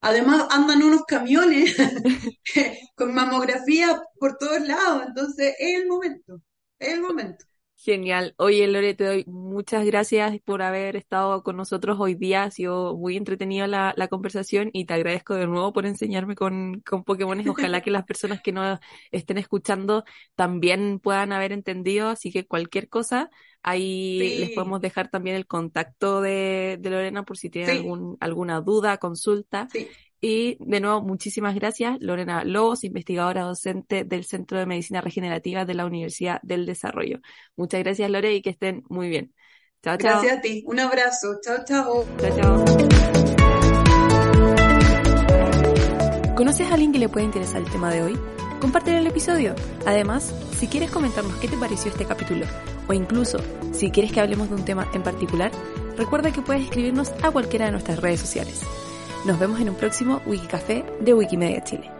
Además 0.00 0.46
andan 0.50 0.82
unos 0.82 1.04
camiones 1.04 1.76
con 2.96 3.14
mamografía 3.14 4.00
por 4.18 4.36
todos 4.38 4.60
lados, 4.66 5.04
entonces 5.08 5.54
es 5.58 5.80
el 5.80 5.88
momento, 5.88 6.40
es 6.78 6.94
el 6.94 7.00
momento. 7.02 7.44
Genial. 7.88 8.34
Oye, 8.36 8.66
Lore, 8.66 8.92
te 8.92 9.04
doy 9.04 9.24
muchas 9.26 9.82
gracias 9.86 10.38
por 10.44 10.60
haber 10.60 10.94
estado 10.94 11.42
con 11.42 11.56
nosotros 11.56 11.96
hoy 11.98 12.14
día. 12.14 12.42
Ha 12.42 12.50
sido 12.50 12.94
muy 12.98 13.16
entretenida 13.16 13.66
la, 13.66 13.94
la 13.96 14.08
conversación 14.08 14.68
y 14.74 14.84
te 14.84 14.92
agradezco 14.92 15.34
de 15.34 15.46
nuevo 15.46 15.72
por 15.72 15.86
enseñarme 15.86 16.34
con, 16.34 16.82
con 16.82 17.02
Pokémon. 17.02 17.48
Ojalá 17.48 17.80
que 17.80 17.90
las 17.90 18.04
personas 18.04 18.42
que 18.42 18.52
nos 18.52 18.78
estén 19.10 19.38
escuchando 19.38 20.04
también 20.34 21.00
puedan 21.00 21.32
haber 21.32 21.52
entendido. 21.52 22.10
Así 22.10 22.30
que 22.30 22.46
cualquier 22.46 22.90
cosa, 22.90 23.30
ahí 23.62 24.36
les 24.38 24.50
podemos 24.50 24.82
dejar 24.82 25.08
también 25.08 25.36
el 25.36 25.46
contacto 25.46 26.20
de, 26.20 26.76
de 26.78 26.90
Lorena 26.90 27.24
por 27.24 27.38
si 27.38 27.48
tienen 27.48 27.70
algún, 27.78 28.18
alguna 28.20 28.60
duda, 28.60 28.98
consulta. 28.98 29.66
Sí. 29.72 29.88
Y 30.20 30.56
de 30.60 30.80
nuevo, 30.80 31.00
muchísimas 31.00 31.54
gracias, 31.54 31.96
Lorena 32.00 32.42
Lobos, 32.44 32.82
investigadora 32.82 33.42
docente 33.42 34.04
del 34.04 34.24
Centro 34.24 34.58
de 34.58 34.66
Medicina 34.66 35.00
Regenerativa 35.00 35.64
de 35.64 35.74
la 35.74 35.86
Universidad 35.86 36.40
del 36.42 36.66
Desarrollo. 36.66 37.20
Muchas 37.56 37.80
gracias, 37.84 38.10
Lore, 38.10 38.34
y 38.34 38.42
que 38.42 38.50
estén 38.50 38.82
muy 38.88 39.08
bien. 39.08 39.32
Chao, 39.82 39.96
chao. 39.96 40.20
Gracias 40.20 40.38
a 40.38 40.40
ti. 40.40 40.64
Un 40.66 40.80
abrazo. 40.80 41.38
Chao, 41.40 41.58
chao. 41.64 42.04
Chao, 42.18 42.36
chao. 42.36 42.64
¿Conoces 46.34 46.68
a 46.68 46.74
alguien 46.74 46.92
que 46.92 46.98
le 46.98 47.08
pueda 47.08 47.24
interesar 47.24 47.62
el 47.62 47.70
tema 47.70 47.92
de 47.92 48.02
hoy? 48.02 48.18
Comparte 48.60 48.96
el 48.96 49.06
episodio. 49.06 49.54
Además, 49.86 50.34
si 50.58 50.66
quieres 50.66 50.90
comentarnos 50.90 51.36
qué 51.36 51.46
te 51.46 51.56
pareció 51.56 51.92
este 51.92 52.04
capítulo, 52.04 52.44
o 52.88 52.92
incluso 52.92 53.38
si 53.72 53.92
quieres 53.92 54.10
que 54.12 54.20
hablemos 54.20 54.48
de 54.48 54.56
un 54.56 54.64
tema 54.64 54.88
en 54.94 55.04
particular, 55.04 55.52
recuerda 55.96 56.32
que 56.32 56.42
puedes 56.42 56.64
escribirnos 56.64 57.12
a 57.22 57.30
cualquiera 57.30 57.66
de 57.66 57.72
nuestras 57.72 58.00
redes 58.00 58.20
sociales. 58.20 58.62
Nos 59.24 59.38
vemos 59.38 59.60
en 59.60 59.68
un 59.68 59.74
próximo 59.74 60.22
Wikicafé 60.26 60.84
de 61.00 61.12
Wikimedia 61.12 61.62
Chile. 61.64 61.97